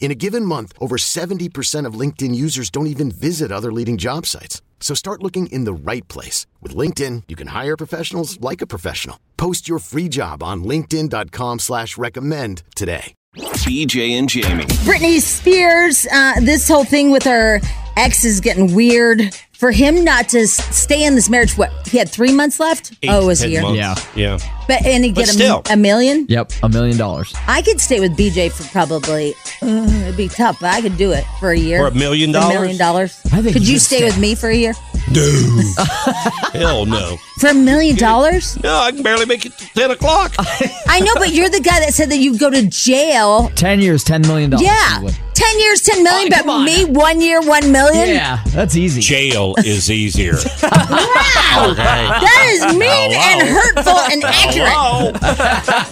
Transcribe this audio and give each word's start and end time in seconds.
In 0.00 0.10
a 0.10 0.14
given 0.14 0.44
month, 0.44 0.72
over 0.80 0.96
70% 0.96 1.84
of 1.84 2.00
LinkedIn 2.00 2.34
users 2.34 2.70
don't 2.70 2.86
even 2.86 3.10
visit 3.10 3.52
other 3.52 3.70
leading 3.70 3.98
job 3.98 4.24
sites. 4.24 4.62
So 4.80 4.94
start 4.94 5.22
looking 5.22 5.48
in 5.48 5.64
the 5.64 5.72
right 5.74 6.06
place. 6.08 6.46
With 6.62 6.74
LinkedIn, 6.74 7.24
you 7.28 7.36
can 7.36 7.48
hire 7.48 7.76
professionals 7.76 8.40
like 8.40 8.62
a 8.62 8.66
professional. 8.66 9.18
Post 9.36 9.68
your 9.68 9.80
free 9.80 10.08
job 10.08 10.42
on 10.42 10.64
linkedin.com 10.64 11.58
slash 11.58 11.98
recommend 11.98 12.62
today. 12.74 13.12
BJ 13.36 14.12
and 14.12 14.28
Jamie. 14.28 14.64
Britney 14.86 15.20
Spears, 15.20 16.06
uh, 16.10 16.40
this 16.40 16.66
whole 16.66 16.84
thing 16.84 17.10
with 17.10 17.24
her 17.24 17.60
ex 17.98 18.24
is 18.24 18.40
getting 18.40 18.74
weird. 18.74 19.34
For 19.52 19.72
him 19.72 20.04
not 20.04 20.28
to 20.28 20.46
stay 20.46 21.04
in 21.04 21.16
this 21.16 21.28
marriage, 21.28 21.58
what 21.58 21.72
he 21.88 21.98
had 21.98 22.08
three 22.08 22.32
months 22.32 22.60
left? 22.60 22.92
Eight 23.02 23.10
oh, 23.10 23.22
to 23.22 23.26
was 23.26 23.40
10 23.40 23.48
a 23.48 23.52
year. 23.52 23.62
Yeah. 23.74 23.94
Yeah. 24.14 24.38
But 24.68 24.86
and 24.86 25.04
he 25.04 25.10
get 25.10 25.26
still. 25.26 25.62
a, 25.68 25.72
a 25.72 25.76
million. 25.76 26.26
Yep, 26.28 26.52
a 26.62 26.68
million 26.68 26.96
dollars. 26.96 27.34
I 27.48 27.62
could 27.62 27.80
stay 27.80 27.98
with 27.98 28.16
BJ 28.16 28.52
for 28.52 28.62
probably. 28.70 29.34
Uh, 29.60 29.88
it'd 30.02 30.16
be 30.16 30.28
tough, 30.28 30.60
but 30.60 30.72
I 30.72 30.80
could 30.80 30.96
do 30.96 31.10
it 31.10 31.24
for 31.40 31.50
a 31.50 31.58
year. 31.58 31.80
For 31.80 31.88
a 31.88 31.94
million 31.98 32.30
dollars. 32.30 32.54
a 32.54 32.60
million 32.60 32.76
dollars. 32.78 33.20
I 33.32 33.42
think 33.42 33.54
Could 33.54 33.66
you 33.66 33.74
you 33.74 33.78
stay 33.80 33.96
stay. 33.96 34.04
with 34.04 34.18
me 34.18 34.36
for 34.36 34.48
a 34.48 34.54
year 34.54 34.74
No. 35.12 35.72
Hell 36.52 36.86
no. 36.86 37.16
for 37.40 37.48
a 37.48 37.54
million 37.54 37.96
dollars? 37.96 38.62
No, 38.62 38.76
I 38.78 38.92
can 38.92 39.02
barely 39.02 39.24
make 39.26 39.46
it 39.46 39.56
to 39.58 39.66
10 39.74 39.90
o'clock. 39.92 40.34
I 40.86 41.00
know, 41.00 41.14
but 41.14 41.32
you're 41.32 41.48
the 41.48 41.60
guy 41.60 41.80
that 41.80 41.94
said 41.94 42.10
that 42.10 42.18
you'd 42.18 42.38
go 42.38 42.50
to 42.50 42.66
jail. 42.66 43.50
Ten 43.54 43.80
years, 43.80 44.04
ten 44.04 44.22
million 44.22 44.50
dollars. 44.50 44.66
Yeah, 44.66 45.00
ten 45.34 45.58
years, 45.60 45.80
ten 45.82 46.02
million. 46.02 46.28
But 46.30 46.46
on 46.48 46.64
me, 46.64 46.84
one 46.84 47.20
year, 47.20 47.40
one 47.40 47.70
million. 47.72 48.08
Yeah, 48.08 48.42
that's 48.48 48.76
easy. 48.76 49.00
Jail 49.00 49.54
is 49.58 49.90
easier. 49.90 50.34
Wow, 50.62 51.72
that 51.74 52.50
is 52.52 52.76
mean 52.76 53.12
and 53.14 53.48
hurtful 53.48 53.98
and 53.98 54.24
accurate, 54.24 54.68
Hello? 54.70 55.12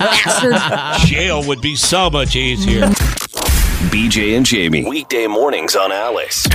bastard. 0.00 1.06
Jail 1.08 1.42
would 1.46 1.60
be 1.60 1.74
so 1.76 2.10
much 2.10 2.36
easier. 2.36 2.82
BJ 3.90 4.36
and 4.36 4.44
Jamie. 4.44 4.84
Weekday 4.88 5.26
mornings 5.26 5.74
on 5.76 5.92
Alice. 5.92 6.46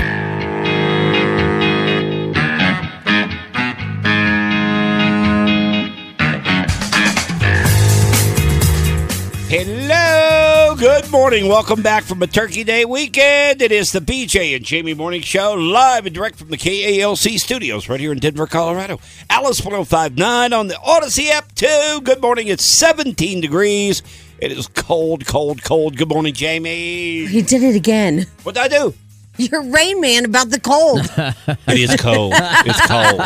Hello, 9.53 10.77
good 10.79 11.11
morning. 11.11 11.49
Welcome 11.49 11.81
back 11.81 12.05
from 12.05 12.23
a 12.23 12.27
Turkey 12.27 12.63
Day 12.63 12.85
weekend. 12.85 13.61
It 13.61 13.73
is 13.73 13.91
the 13.91 13.99
BJ 13.99 14.55
and 14.55 14.63
Jamie 14.63 14.93
Morning 14.93 15.19
Show, 15.19 15.55
live 15.55 16.05
and 16.05 16.15
direct 16.15 16.37
from 16.37 16.47
the 16.47 16.57
KALC 16.57 17.37
studios 17.37 17.89
right 17.89 17.99
here 17.99 18.13
in 18.13 18.19
Denver, 18.19 18.47
Colorado. 18.47 19.01
Alice 19.29 19.59
1059 19.59 20.53
on 20.53 20.67
the 20.67 20.79
Odyssey 20.79 21.31
app, 21.31 21.53
too. 21.53 21.99
Good 22.01 22.21
morning. 22.21 22.47
It's 22.47 22.63
17 22.63 23.41
degrees. 23.41 24.03
It 24.39 24.53
is 24.53 24.67
cold, 24.67 25.25
cold, 25.25 25.61
cold. 25.65 25.97
Good 25.97 26.07
morning, 26.07 26.33
Jamie. 26.33 27.25
You 27.25 27.41
did 27.43 27.61
it 27.61 27.75
again. 27.75 28.27
What 28.43 28.55
did 28.55 28.63
I 28.63 28.67
do? 28.69 28.93
You're 29.51 29.63
Rain 29.63 29.99
Man 30.01 30.25
about 30.25 30.49
the 30.49 30.59
cold. 30.59 31.01
It 31.67 31.79
is 31.79 31.95
cold. 32.01 32.33
It's 32.35 32.85
cold. 32.87 33.21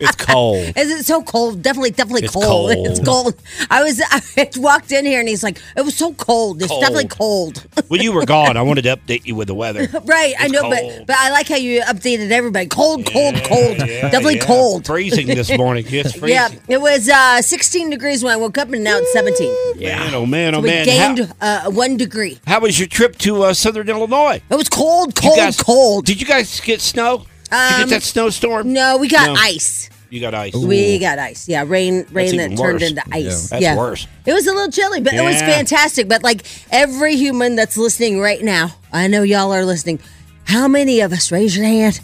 It's 0.00 0.16
cold. 0.16 0.72
Is 0.76 0.90
it 0.90 1.04
so 1.06 1.22
cold? 1.22 1.62
Definitely, 1.62 1.90
definitely 1.92 2.24
It's 2.24 2.32
cold. 2.34 2.44
cold. 2.74 2.86
It's 2.88 3.00
cold. 3.00 3.34
I 3.70 3.82
was 3.84 4.02
I 4.10 4.50
walked 4.56 4.90
in 4.92 5.06
here 5.06 5.20
and 5.20 5.28
he's 5.28 5.42
like, 5.44 5.60
"It 5.76 5.82
was 5.84 5.96
so 5.96 6.12
cold. 6.14 6.60
It's 6.60 6.68
Cold. 6.68 6.80
definitely 6.80 7.08
cold." 7.08 7.64
When 7.88 8.00
you 8.00 8.12
were 8.12 8.24
gone, 8.26 8.56
I 8.56 8.62
wanted 8.62 8.82
to 8.82 8.96
update 8.96 9.24
you 9.24 9.34
with 9.36 9.46
the 9.48 9.54
weather. 9.54 9.86
right, 10.04 10.34
I 10.38 10.44
It's 10.44 10.52
know, 10.52 10.62
cold. 10.62 10.74
but 10.74 11.06
but 11.06 11.16
I 11.16 11.30
like 11.30 11.48
how 11.48 11.56
you 11.56 11.80
updated 11.82 12.30
everybody. 12.32 12.66
Cold, 12.66 13.06
cold, 13.06 13.34
Yeah, 13.36 13.48
cold. 13.48 13.76
yeah, 13.78 14.10
definitely 14.10 14.36
yeah. 14.36 14.46
cold. 14.46 14.86
Freezing 14.86 15.28
this 15.28 15.56
morning. 15.56 15.84
It's 15.88 16.12
freezing. 16.12 16.28
Yeah, 16.30 16.48
it 16.68 16.80
was 16.80 17.08
uh, 17.08 17.40
16 17.40 17.90
degrees 17.90 18.24
when 18.24 18.32
I 18.32 18.36
woke 18.36 18.58
up, 18.58 18.72
and 18.72 18.82
now 18.82 18.98
it's 18.98 19.12
17. 19.12 19.80
Man, 19.80 20.14
oh 20.14 20.26
man, 20.26 20.54
oh 20.56 20.60
we 20.60 20.68
man. 20.70 20.84
gained 20.86 21.32
How, 21.40 21.66
uh, 21.68 21.70
one 21.70 21.96
degree. 21.96 22.40
how 22.46 22.60
was 22.60 22.78
your 22.78 22.88
trip 22.88 23.16
to 23.18 23.44
uh, 23.44 23.54
Southern 23.54 23.88
Illinois? 23.88 24.40
It 24.50 24.56
was 24.56 24.68
cold, 24.68 25.08
You 25.08 25.13
cold, 25.14 25.36
guys- 25.36 25.56
cold. 25.60 26.06
Did 26.06 26.20
you 26.20 26.26
guys 26.26 26.60
get 26.60 26.80
snow? 26.80 27.18
Did 27.18 27.26
you 27.50 27.56
Um, 27.58 27.80
get 27.82 27.88
that 27.90 28.02
snowstorm? 28.02 28.72
no, 28.72 28.96
we 28.96 29.08
got 29.08 29.26
No. 29.28 29.34
ice. 29.40 29.88
You 30.10 30.20
got 30.20 30.34
ice. 30.34 30.54
We 30.54 30.98
got 30.98 31.18
ice. 31.18 31.48
Yeah, 31.48 31.64
rain, 31.66 32.06
rain 32.12 32.36
that 32.36 32.48
turned 32.56 32.58
worse. 32.58 32.82
into 32.82 33.02
ice. 33.10 33.48
That's 33.48 33.62
yeah. 33.62 33.76
worse. 33.76 34.06
It 34.26 34.32
was 34.32 34.46
a 34.46 34.52
little 34.52 34.70
chilly, 34.70 35.00
but 35.00 35.12
it 35.14 35.22
was 35.22 35.40
fantastic. 35.40 36.08
But 36.08 36.22
like 36.22 36.42
every 36.70 37.16
human 37.16 37.56
that's 37.56 37.76
listening 37.76 38.20
right 38.20 38.42
now, 38.42 38.74
I 38.92 39.08
know 39.08 39.22
y'all 39.22 39.52
are 39.52 39.64
listening. 39.64 39.98
How 40.44 40.68
many 40.68 41.00
of 41.00 41.12
us, 41.12 41.32
raise 41.32 41.56
your 41.56 41.66
hand, 41.66 41.98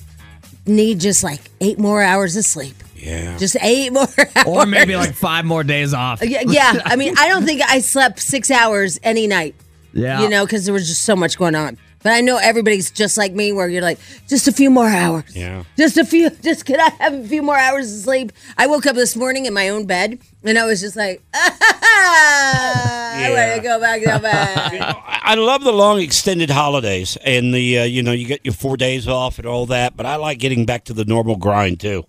need 0.66 0.98
just 0.98 1.22
like 1.22 1.40
eight 1.60 1.78
more 1.78 2.02
hours 2.02 2.36
of 2.36 2.44
sleep? 2.44 2.74
Yeah. 2.96 3.36
Just 3.38 3.56
eight 3.62 3.92
more 3.92 4.08
hours. 4.36 4.46
Or 4.46 4.66
maybe 4.66 4.96
like 4.96 5.14
five 5.14 5.44
more 5.44 5.62
days 5.62 5.94
off. 5.94 6.20
Yeah, 6.24 6.42
yeah. 6.46 6.80
I 6.84 6.96
mean, 6.96 7.14
I 7.18 7.28
don't 7.28 7.44
think 7.44 7.62
I 7.64 7.78
slept 7.80 8.18
six 8.20 8.50
hours 8.50 8.98
any 9.04 9.26
night. 9.28 9.54
Yeah. 9.92 10.22
You 10.22 10.28
know, 10.28 10.44
because 10.46 10.64
there 10.64 10.74
was 10.74 10.88
just 10.88 11.02
so 11.02 11.14
much 11.16 11.38
going 11.38 11.54
on. 11.54 11.78
But 12.02 12.12
I 12.12 12.22
know 12.22 12.38
everybody's 12.38 12.90
just 12.90 13.18
like 13.18 13.32
me, 13.34 13.52
where 13.52 13.68
you're 13.68 13.82
like, 13.82 13.98
just 14.26 14.48
a 14.48 14.52
few 14.52 14.70
more 14.70 14.88
hours. 14.88 15.36
Yeah. 15.36 15.64
Just 15.76 15.98
a 15.98 16.04
few. 16.04 16.30
Just 16.42 16.64
can 16.64 16.80
I 16.80 16.88
have 16.98 17.12
a 17.12 17.24
few 17.28 17.42
more 17.42 17.56
hours 17.58 17.92
of 17.92 18.00
sleep? 18.02 18.32
I 18.56 18.66
woke 18.66 18.86
up 18.86 18.96
this 18.96 19.14
morning 19.16 19.44
in 19.46 19.52
my 19.52 19.68
own 19.68 19.84
bed, 19.84 20.18
and 20.42 20.58
I 20.58 20.64
was 20.64 20.80
just 20.80 20.96
like, 20.96 21.20
I 21.34 23.26
Yeah. 23.28 23.30
want 23.52 23.56
to 23.62 23.68
go 23.68 23.80
back 23.80 24.00
to 24.02 24.18
bed. 24.18 24.80
I 24.82 25.20
I 25.30 25.34
love 25.34 25.62
the 25.62 25.72
long 25.72 26.00
extended 26.00 26.50
holidays 26.50 27.16
and 27.24 27.54
the 27.54 27.80
uh, 27.80 27.84
you 27.84 28.02
know 28.02 28.12
you 28.12 28.26
get 28.26 28.40
your 28.44 28.54
four 28.54 28.76
days 28.76 29.06
off 29.06 29.38
and 29.38 29.46
all 29.46 29.66
that, 29.66 29.96
but 29.96 30.06
I 30.06 30.16
like 30.16 30.38
getting 30.38 30.64
back 30.66 30.84
to 30.84 30.92
the 30.94 31.04
normal 31.04 31.36
grind 31.36 31.80
too. 31.80 32.04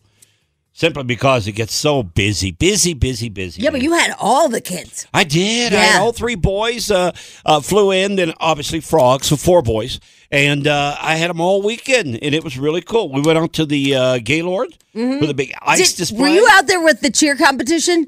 Simply 0.73 1.03
because 1.03 1.47
it 1.47 1.51
gets 1.51 1.73
so 1.73 2.01
busy, 2.01 2.51
busy, 2.51 2.93
busy, 2.93 3.27
busy. 3.27 3.61
yeah, 3.61 3.71
but 3.71 3.81
you 3.81 3.91
had 3.93 4.15
all 4.17 4.47
the 4.47 4.61
kids. 4.61 5.05
I 5.13 5.25
did. 5.25 5.73
I 5.73 5.77
had 5.77 6.01
all 6.01 6.13
three 6.13 6.35
boys 6.35 6.89
uh, 6.89 7.11
uh, 7.45 7.59
flew 7.59 7.91
in, 7.91 8.15
then 8.15 8.33
obviously 8.39 8.79
frogs, 8.79 9.27
so 9.27 9.35
four 9.35 9.61
boys, 9.61 9.99
and 10.31 10.65
uh, 10.67 10.95
I 11.01 11.15
had 11.15 11.29
them 11.29 11.41
all 11.41 11.61
weekend, 11.61 12.17
and 12.23 12.33
it 12.33 12.43
was 12.43 12.57
really 12.57 12.81
cool. 12.81 13.11
We 13.11 13.19
went 13.21 13.37
out 13.37 13.51
to 13.53 13.65
the 13.65 13.95
uh, 13.95 14.19
Gaylord 14.23 14.77
with 14.93 15.29
a 15.29 15.33
big 15.33 15.53
ice 15.61 15.77
Mm-hmm. 15.79 15.83
Did- 15.89 15.97
display. 15.97 16.19
were 16.21 16.27
you 16.29 16.47
out 16.51 16.67
there 16.67 16.81
with 16.81 17.01
the 17.01 17.11
cheer 17.11 17.35
competition? 17.35 18.07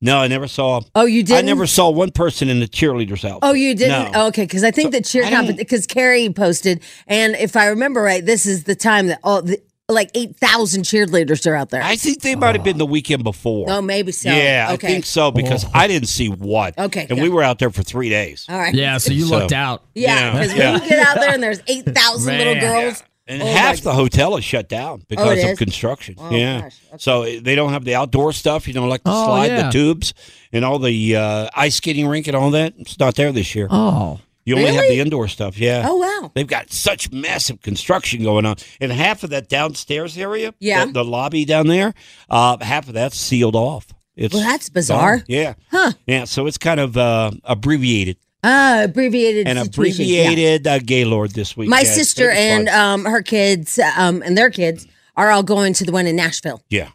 No, 0.00 0.18
I 0.18 0.28
never 0.28 0.46
saw. 0.46 0.80
Oh, 0.94 1.06
you 1.06 1.22
did. 1.24 1.36
I 1.38 1.40
never 1.42 1.66
saw 1.66 1.90
one 1.90 2.12
person 2.12 2.48
in 2.48 2.60
the 2.60 2.68
cheerleaders 2.68 3.24
outfit. 3.24 3.40
Oh, 3.42 3.52
you 3.52 3.74
didn't? 3.74 4.12
No. 4.12 4.20
Oh, 4.22 4.26
okay, 4.28 4.44
because 4.44 4.62
I 4.62 4.70
think 4.70 4.92
the 4.92 5.00
cheer 5.00 5.24
I 5.24 5.30
don't- 5.30 5.38
competition, 5.40 5.56
because 5.58 5.86
Carrie 5.88 6.30
posted, 6.30 6.82
and 7.08 7.34
if 7.34 7.56
I 7.56 7.66
remember 7.66 8.00
right, 8.00 8.24
this 8.24 8.46
is 8.46 8.62
the 8.64 8.76
time 8.76 9.08
that 9.08 9.18
all 9.24 9.42
the 9.42 9.60
like 9.88 10.10
eight 10.14 10.36
thousand 10.36 10.82
cheerleaders 10.84 11.46
are 11.50 11.54
out 11.54 11.68
there. 11.70 11.82
I 11.82 11.96
think 11.96 12.22
they 12.22 12.34
might 12.34 12.54
have 12.54 12.64
been 12.64 12.78
the 12.78 12.86
weekend 12.86 13.22
before. 13.22 13.66
oh, 13.68 13.82
maybe 13.82 14.12
so. 14.12 14.30
Yeah, 14.30 14.70
okay. 14.72 14.86
I 14.86 14.90
think 14.90 15.04
so 15.04 15.30
because 15.30 15.66
I 15.74 15.86
didn't 15.86 16.08
see 16.08 16.28
one. 16.28 16.72
Okay, 16.78 17.00
and 17.00 17.08
good. 17.10 17.20
we 17.22 17.28
were 17.28 17.42
out 17.42 17.58
there 17.58 17.70
for 17.70 17.82
three 17.82 18.08
days. 18.08 18.46
All 18.48 18.56
right. 18.58 18.74
Yeah, 18.74 18.96
so 18.98 19.12
you 19.12 19.26
So- 19.26 19.38
looked 19.38 19.52
out. 19.52 19.84
Yeah, 19.94 20.14
Yeah, 20.16 20.32
because 20.32 20.54
yeah. 20.56 20.72
when 20.72 20.82
you 20.82 20.88
get 20.88 21.06
out 21.06 21.16
there 21.16 21.34
and 21.34 21.42
there's 21.42 21.60
eight 21.66 21.84
thousand 21.84 22.38
little 22.38 22.54
Man. 22.54 22.62
girls. 22.84 23.02
And 23.26 23.42
Oh, 23.42 23.46
half 23.46 23.76
my- 23.76 23.90
the 23.90 23.92
hotel 23.94 24.36
is 24.36 24.44
shut 24.44 24.68
down 24.68 25.02
because 25.08 25.38
it 25.38 25.44
of 25.44 25.50
is? 25.52 25.58
construction. 25.58 26.14
Oh, 26.18 26.30
yeah. 26.30 26.60
gosh. 26.62 26.76
Okay. 26.88 26.96
So 26.98 27.22
eh, 27.22 27.40
they 27.42 27.54
don't 27.54 27.72
have 27.72 27.84
the 27.84 27.94
outdoor 27.94 28.32
stuff, 28.34 28.68
you 28.68 28.74
know, 28.74 28.86
like 28.86 29.02
the 29.02 29.10
Oh, 29.12 29.24
slide, 29.26 29.46
yeah. 29.46 29.62
the 29.66 29.70
tubes, 29.72 30.12
and 30.52 30.62
all 30.62 30.78
the 30.78 31.16
uh, 31.16 31.48
ice 31.54 31.76
skating 31.76 32.06
rink 32.06 32.26
and 32.26 32.36
all 32.36 32.50
that. 32.50 32.74
It's 32.78 32.98
not 32.98 33.14
there 33.14 33.32
this 33.32 33.54
year. 33.54 33.66
Oh. 33.70 34.20
You 34.46 34.56
only 34.56 34.72
have 34.74 34.84
the 34.88 35.00
indoor 35.00 35.26
stuff. 35.28 35.58
Yeah. 35.58 35.84
Oh 35.88 35.96
wow. 35.96 36.30
They've 36.34 36.46
got 36.46 36.70
such 36.72 37.10
massive 37.12 37.62
construction 37.62 38.22
going 38.22 38.44
on, 38.46 38.56
and 38.80 38.92
half 38.92 39.24
of 39.24 39.30
that 39.30 39.48
downstairs 39.48 40.18
area, 40.18 40.52
Yeah. 40.60 40.84
the, 40.86 40.92
the 40.92 41.04
lobby 41.04 41.44
down 41.44 41.66
there, 41.68 41.94
uh, 42.28 42.58
half 42.60 42.86
of 42.88 42.94
that's 42.94 43.18
sealed 43.18 43.56
off. 43.56 43.86
It's 44.16 44.34
Well, 44.34 44.44
that's 44.44 44.68
bizarre. 44.68 45.16
gone. 45.18 45.24
Yeah, 45.28 45.54
Huh. 45.70 45.92
yeah. 46.06 46.24
So 46.24 46.46
it's 46.46 46.58
kind 46.58 46.78
of 46.78 46.96
uh, 46.96 47.30
abbreviated, 47.44 48.16
Uh, 48.42 48.82
abbreviated. 48.84 49.48
an 49.48 49.56
situation. 49.64 50.04
Yeah. 50.06 50.22
abbreviated 50.24 50.66
uh, 50.66 50.78
Gaylord 50.80 51.30
this 51.32 51.56
week. 51.56 51.68
My 51.68 51.80
Yeah, 51.80 51.92
sister 51.92 52.24
it 52.30 52.34
was 52.34 52.36
fun. 52.36 52.44
and 52.60 52.68
um 52.68 53.04
her 53.06 53.22
kids 53.22 53.78
um 53.96 54.22
and 54.24 54.36
their 54.36 54.50
kids 54.50 54.86
are 55.16 55.30
all 55.30 55.42
going 55.42 55.72
to 55.74 55.84
the 55.84 55.92
one 55.92 56.06
in 56.06 56.16
Nashville. 56.16 56.60
yeah, 56.68 56.88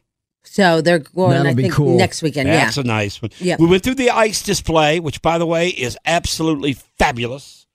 So 0.52 0.82
they're 0.82 1.00
going, 1.00 1.32
That'll 1.32 1.48
I 1.52 1.54
be 1.54 1.64
think, 1.64 1.76
cool. 1.76 1.96
next 1.96 2.24
weekend. 2.24 2.50
Yeah. 2.50 2.66
That's 2.66 2.78
a 2.78 2.84
nice 2.84 3.22
one. 3.22 3.30
Yep. 3.40 3.60
We 3.60 3.68
went 3.68 3.84
through 3.84 3.96
the 3.96 4.10
ice 4.10 4.42
display, 4.42 5.00
which, 5.00 5.22
by 5.22 5.38
the 5.38 5.46
way, 5.46 5.70
is 5.70 5.96
absolutely 6.06 6.74
fabulous. 6.98 7.68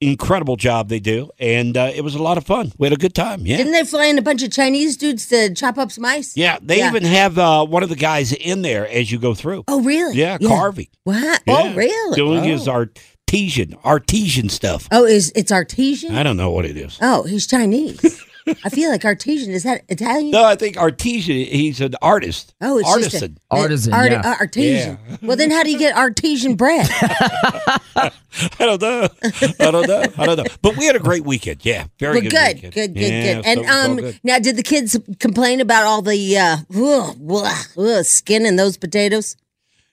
Incredible 0.00 0.56
job 0.56 0.88
they 0.88 0.98
do, 0.98 1.30
and 1.38 1.76
uh, 1.76 1.92
it 1.94 2.00
was 2.02 2.16
a 2.16 2.22
lot 2.22 2.36
of 2.36 2.44
fun. 2.44 2.72
We 2.76 2.86
had 2.86 2.92
a 2.92 2.96
good 2.96 3.14
time. 3.14 3.46
Yeah, 3.46 3.58
Didn't 3.58 3.72
they 3.72 3.84
fly 3.84 4.06
in 4.06 4.18
a 4.18 4.22
bunch 4.22 4.42
of 4.42 4.50
Chinese 4.50 4.96
dudes 4.96 5.28
to 5.28 5.54
chop 5.54 5.78
up 5.78 5.92
some 5.92 6.04
ice? 6.04 6.36
yeah. 6.36 6.58
They 6.60 6.78
Yeah. 6.78 6.88
even 6.88 7.04
have 7.04 7.38
uh, 7.38 7.64
one 7.66 7.84
of 7.84 7.88
the 7.88 7.94
guys 7.94 8.32
in 8.32 8.62
there 8.62 8.88
as 8.88 9.12
you 9.12 9.20
go 9.20 9.32
through. 9.34 9.62
Oh, 9.68 9.80
really? 9.82 10.16
Yeah, 10.16 10.38
carving. 10.38 10.88
What? 11.04 11.42
Yeah. 11.46 11.54
Oh, 11.56 11.74
really? 11.74 12.16
Doing 12.16 12.40
oh. 12.40 12.42
his 12.42 12.66
artesian 12.66 13.76
artesian 13.84 14.48
stuff. 14.48 14.88
Oh, 14.90 15.04
is 15.04 15.32
it's 15.36 15.52
artesian? 15.52 16.16
I 16.16 16.24
don't 16.24 16.36
know 16.36 16.50
what 16.50 16.64
it 16.64 16.76
is. 16.76 16.98
Oh, 17.00 17.22
he's 17.22 17.46
Chinese. 17.46 18.24
I 18.64 18.68
feel 18.70 18.90
like 18.90 19.04
artesian. 19.04 19.52
Is 19.52 19.62
that 19.62 19.82
Italian? 19.88 20.30
No, 20.32 20.44
I 20.44 20.56
think 20.56 20.76
artesian. 20.76 21.36
He's 21.46 21.80
an 21.80 21.94
artist. 22.02 22.54
Oh, 22.60 22.78
it's 22.78 22.88
artisan. 22.88 23.10
just 23.10 23.22
a, 23.52 23.54
Artisan, 23.56 23.92
art- 23.92 24.10
yeah. 24.10 24.20
uh, 24.24 24.34
artesian. 24.40 24.98
Well, 25.22 25.36
then 25.36 25.50
how 25.50 25.62
do 25.62 25.70
you 25.70 25.78
get 25.78 25.96
artesian 25.96 26.56
bread? 26.56 26.88
I 27.94 28.10
don't 28.58 28.80
know. 28.80 29.08
I 29.60 29.70
don't 29.70 29.86
know. 29.86 30.04
I 30.18 30.26
don't 30.26 30.36
know. 30.38 30.44
But 30.62 30.76
we 30.76 30.86
had 30.86 30.96
a 30.96 31.00
great 31.00 31.24
weekend. 31.24 31.64
Yeah, 31.64 31.86
very 31.98 32.14
well, 32.14 32.22
good. 32.22 32.30
good, 32.30 32.54
weekend. 32.56 32.72
good, 32.74 32.94
good, 32.94 33.00
Yeah, 33.12 33.34
good. 33.34 33.46
And 33.46 33.60
it 33.60 33.62
was 33.66 33.70
all 33.70 33.84
um, 33.90 33.96
good. 33.96 34.20
now 34.24 34.38
did 34.38 34.56
the 34.56 34.62
kids 34.62 34.98
complain 35.20 35.60
about 35.60 35.84
all 35.84 36.02
the 36.02 36.38
uh, 36.38 36.56
ugh, 36.74 37.16
ugh, 37.30 37.66
ugh, 37.78 38.04
skin 38.04 38.46
in 38.46 38.56
those 38.56 38.76
potatoes? 38.76 39.36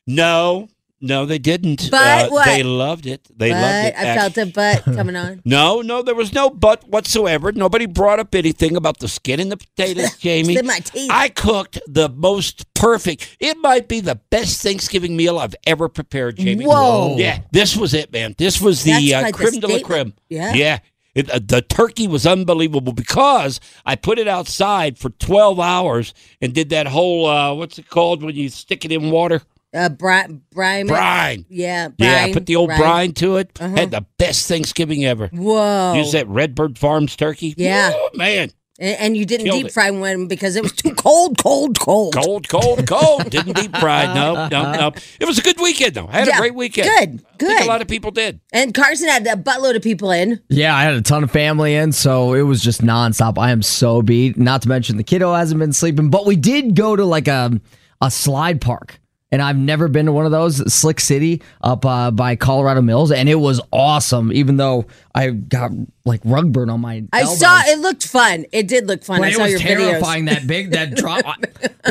no, 0.08 0.70
no, 1.02 1.26
they 1.26 1.40
didn't. 1.40 1.90
But 1.92 2.26
Uh, 2.26 2.30
what? 2.30 2.46
They 2.46 2.64
loved 2.64 3.06
it. 3.06 3.28
They 3.36 3.52
but 3.52 3.62
loved 3.62 3.88
it. 3.88 3.96
I 3.98 4.16
felt 4.16 4.34
the 4.36 4.46
butt 4.48 4.84
coming 4.96 5.16
on. 5.16 5.42
No, 5.46 5.82
no, 5.82 6.02
there 6.02 6.16
was 6.16 6.34
no 6.34 6.50
butt 6.50 6.88
whatsoever. 6.88 7.52
Nobody 7.52 7.86
brought 7.86 8.20
up 8.20 8.36
anything 8.36 8.76
about 8.76 9.00
the 9.00 9.08
skin 9.08 9.40
and 9.40 9.52
the 9.52 9.58
potatoes, 9.58 10.18
Jamie. 10.20 10.58
in 10.58 10.66
my 10.66 10.80
teeth. 10.80 11.10
I 11.12 11.30
cooked 11.30 11.80
the 11.88 12.10
most 12.10 12.74
perfect. 12.74 13.38
It 13.40 13.58
might 13.58 13.88
be 13.88 14.00
the 14.02 14.16
best 14.30 14.62
Thanksgiving 14.62 15.16
meal 15.16 15.40
I've 15.40 15.56
ever 15.66 15.90
prepared, 15.90 16.38
Jamie. 16.38 16.66
Whoa. 16.66 17.16
Yeah, 17.18 17.40
this 17.52 17.76
was 17.78 17.94
it, 17.94 18.12
man. 18.12 18.36
This 18.38 18.60
was 18.62 18.84
the 18.84 19.14
uh, 19.16 19.32
creme 19.32 19.60
de 19.60 19.68
la 19.68 19.80
creme. 19.80 20.14
Yeah. 20.30 20.54
Yeah. 20.54 20.80
It, 21.16 21.30
uh, 21.32 21.40
the 21.44 21.62
turkey 21.64 22.08
was 22.08 22.26
unbelievable 22.28 22.94
because 22.94 23.60
I 23.86 23.96
put 23.96 24.20
it 24.20 24.28
outside 24.28 24.98
for 25.00 25.10
12 25.10 25.60
hours 25.60 26.14
and 26.40 26.54
did 26.54 26.70
that 26.70 26.86
whole, 26.88 27.26
uh, 27.26 27.54
what's 27.56 27.80
it 27.80 27.90
called 27.90 28.22
when 28.24 28.36
you 28.36 28.48
stick 28.50 28.86
it 28.86 28.92
in 28.92 29.10
water? 29.10 29.42
Uh, 29.74 29.88
brine, 29.90 30.42
brine, 30.52 30.88
Brine. 30.88 31.46
Yeah, 31.48 31.90
Yeah, 32.00 32.24
I 32.26 32.34
put 32.34 32.48
the 32.48 32.56
old 32.56 32.70
brine. 32.70 32.80
brine 32.80 33.12
to 33.14 33.38
it. 33.38 33.52
Uh-huh. 33.62 33.76
Had 33.76 33.92
the 33.92 34.06
best 34.18 34.48
Thanksgiving 34.48 35.06
ever. 35.06 35.28
Whoa. 35.28 35.94
Use 35.94 36.12
that 36.14 36.28
Redbird 36.28 36.80
Farms 36.80 37.16
turkey. 37.16 37.54
Yeah. 37.56 37.92
Oh, 37.94 38.10
man. 38.16 38.50
And, 38.80 39.00
and 39.00 39.18
you 39.18 39.26
didn't 39.26 39.46
Killed 39.46 39.58
deep 39.60 39.66
it. 39.68 39.74
fry 39.74 39.92
one 39.92 40.28
because 40.28 40.56
it 40.56 40.64
was 40.64 40.72
too 40.72 40.96
cold, 40.96 41.38
cold, 41.38 41.78
cold. 41.80 42.16
Cold, 42.16 42.48
cold, 42.48 42.88
cold. 42.88 43.30
Didn't 43.30 43.58
deep 43.58 43.76
fry. 43.78 44.06
No, 44.12 44.48
no, 44.48 44.72
no. 44.72 44.92
It 45.20 45.26
was 45.26 45.38
a 45.38 45.42
good 45.44 45.60
weekend, 45.62 45.94
though. 45.94 46.08
I 46.08 46.20
had 46.20 46.28
Yeah, 46.30 46.38
a 46.38 46.40
great 46.40 46.56
weekend. 46.56 46.88
good, 46.88 46.98
I 46.98 47.46
think 47.46 47.60
good. 47.60 47.62
a 47.64 47.68
lot 47.68 47.82
of 47.82 47.88
people 47.90 48.10
did. 48.12 48.40
And 48.54 48.74
Carson 48.74 49.08
had 49.10 49.28
a 49.28 49.36
buttload 49.36 49.76
of 49.76 49.82
people 49.84 50.10
in. 50.12 50.42
Yeah, 50.50 50.76
I 50.76 50.84
had 50.84 50.94
a 50.96 51.02
ton 51.02 51.24
of 51.26 51.30
family 51.30 51.76
in, 51.76 51.92
so 51.92 52.34
it 52.34 52.42
was 52.44 52.62
just 52.64 52.82
nonstop. 52.82 53.38
I 53.38 53.52
am 53.52 53.62
so 53.62 54.02
beat. 54.02 54.38
Not 54.38 54.62
to 54.64 54.70
mention 54.70 54.98
the 54.98 55.04
kiddo 55.04 55.34
hasn't 55.34 55.60
been 55.60 55.74
sleeping, 55.74 56.10
but 56.10 56.26
we 56.26 56.38
did 56.38 56.76
go 56.76 56.96
to 56.96 57.04
like 57.06 57.28
a 57.28 57.60
a 58.02 58.10
slide 58.10 58.62
park. 58.62 59.00
And 59.32 59.42
I've 59.42 59.58
never 59.58 59.88
been 59.88 60.08
to 60.08 60.12
one 60.12 60.26
of 60.26 60.32
those, 60.32 60.74
Slick 60.74 61.00
City 61.00 61.44
up 61.62 61.86
uh, 61.86 62.10
by 62.10 62.36
Colorado 62.36 62.82
Mills, 62.82 63.12
and 63.12 63.30
it 63.30 63.36
was 63.36 63.62
awesome. 63.72 64.34
Even 64.34 64.58
though 64.58 64.86
I 65.20 65.30
got 65.32 65.72
like 66.06 66.22
rug 66.24 66.52
burn 66.54 66.70
on 66.70 66.80
my, 66.82 67.04
I 67.14 67.22
elbows. 67.22 67.40
saw 67.40 67.60
it 67.66 67.80
looked 67.80 68.08
fun. 68.08 68.46
It 68.52 68.68
did 68.68 68.88
look 68.88 69.04
fun. 69.04 69.20
But 69.20 69.28
I 69.28 69.32
it 69.32 69.36
saw 69.36 69.42
was 69.44 69.52
your 69.52 69.60
terrifying. 69.60 70.26
videos. 70.26 70.30
That 70.30 70.48
big, 70.48 70.72
that 70.72 70.96
drop. 70.96 71.22
I- 71.26 71.36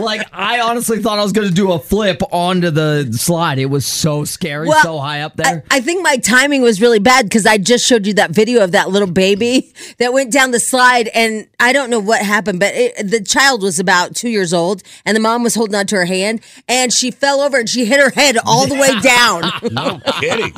like 0.01 0.27
I 0.33 0.61
honestly 0.61 1.03
thought 1.03 1.19
I 1.19 1.23
was 1.23 1.33
going 1.33 1.49
to 1.49 1.55
do 1.55 1.73
a 1.73 1.79
flip 1.79 2.23
onto 2.31 2.71
the 2.71 3.13
slide. 3.13 3.59
It 3.59 3.67
was 3.67 3.85
so 3.85 4.25
scary, 4.25 4.69
Well, 4.69 4.83
so 4.83 4.99
high 4.99 5.23
up 5.23 5.33
I, 5.39 5.43
there. 5.43 5.65
I 5.71 5.81
think 5.81 6.03
my 6.03 6.17
timing 6.19 6.63
was 6.63 6.81
really 6.81 7.01
bad 7.01 7.25
because 7.25 7.47
I 7.47 7.59
just 7.59 7.85
showed 7.85 8.07
you 8.07 8.15
that 8.15 8.31
video 8.31 8.63
of 8.63 8.73
that 8.73 8.91
little 8.91 9.11
baby 9.11 9.73
that 9.99 10.13
went 10.13 10.33
down 10.33 10.53
the 10.53 10.61
slide, 10.61 11.09
and 11.09 11.49
I 11.59 11.73
don't 11.73 11.91
know 11.91 11.99
what 12.01 12.23
happened, 12.23 12.61
but 12.61 12.75
it, 12.75 13.11
the 13.11 13.21
child 13.23 13.63
was 13.63 13.79
about 13.81 14.15
two 14.15 14.29
years 14.29 14.53
old, 14.55 14.83
and 15.05 15.17
the 15.17 15.21
mom 15.21 15.43
was 15.43 15.55
holding 15.55 15.75
onto 15.75 15.97
her 15.97 16.05
hand, 16.05 16.41
and 16.69 16.93
she 16.93 17.11
fell 17.11 17.41
over 17.41 17.59
and 17.59 17.69
she 17.69 17.85
hit 17.85 17.99
her 18.01 18.11
head 18.11 18.37
all 18.47 18.67
the 18.67 18.75
way 18.75 18.99
down. 19.01 19.43
No 19.73 20.01
kidding. 20.21 20.55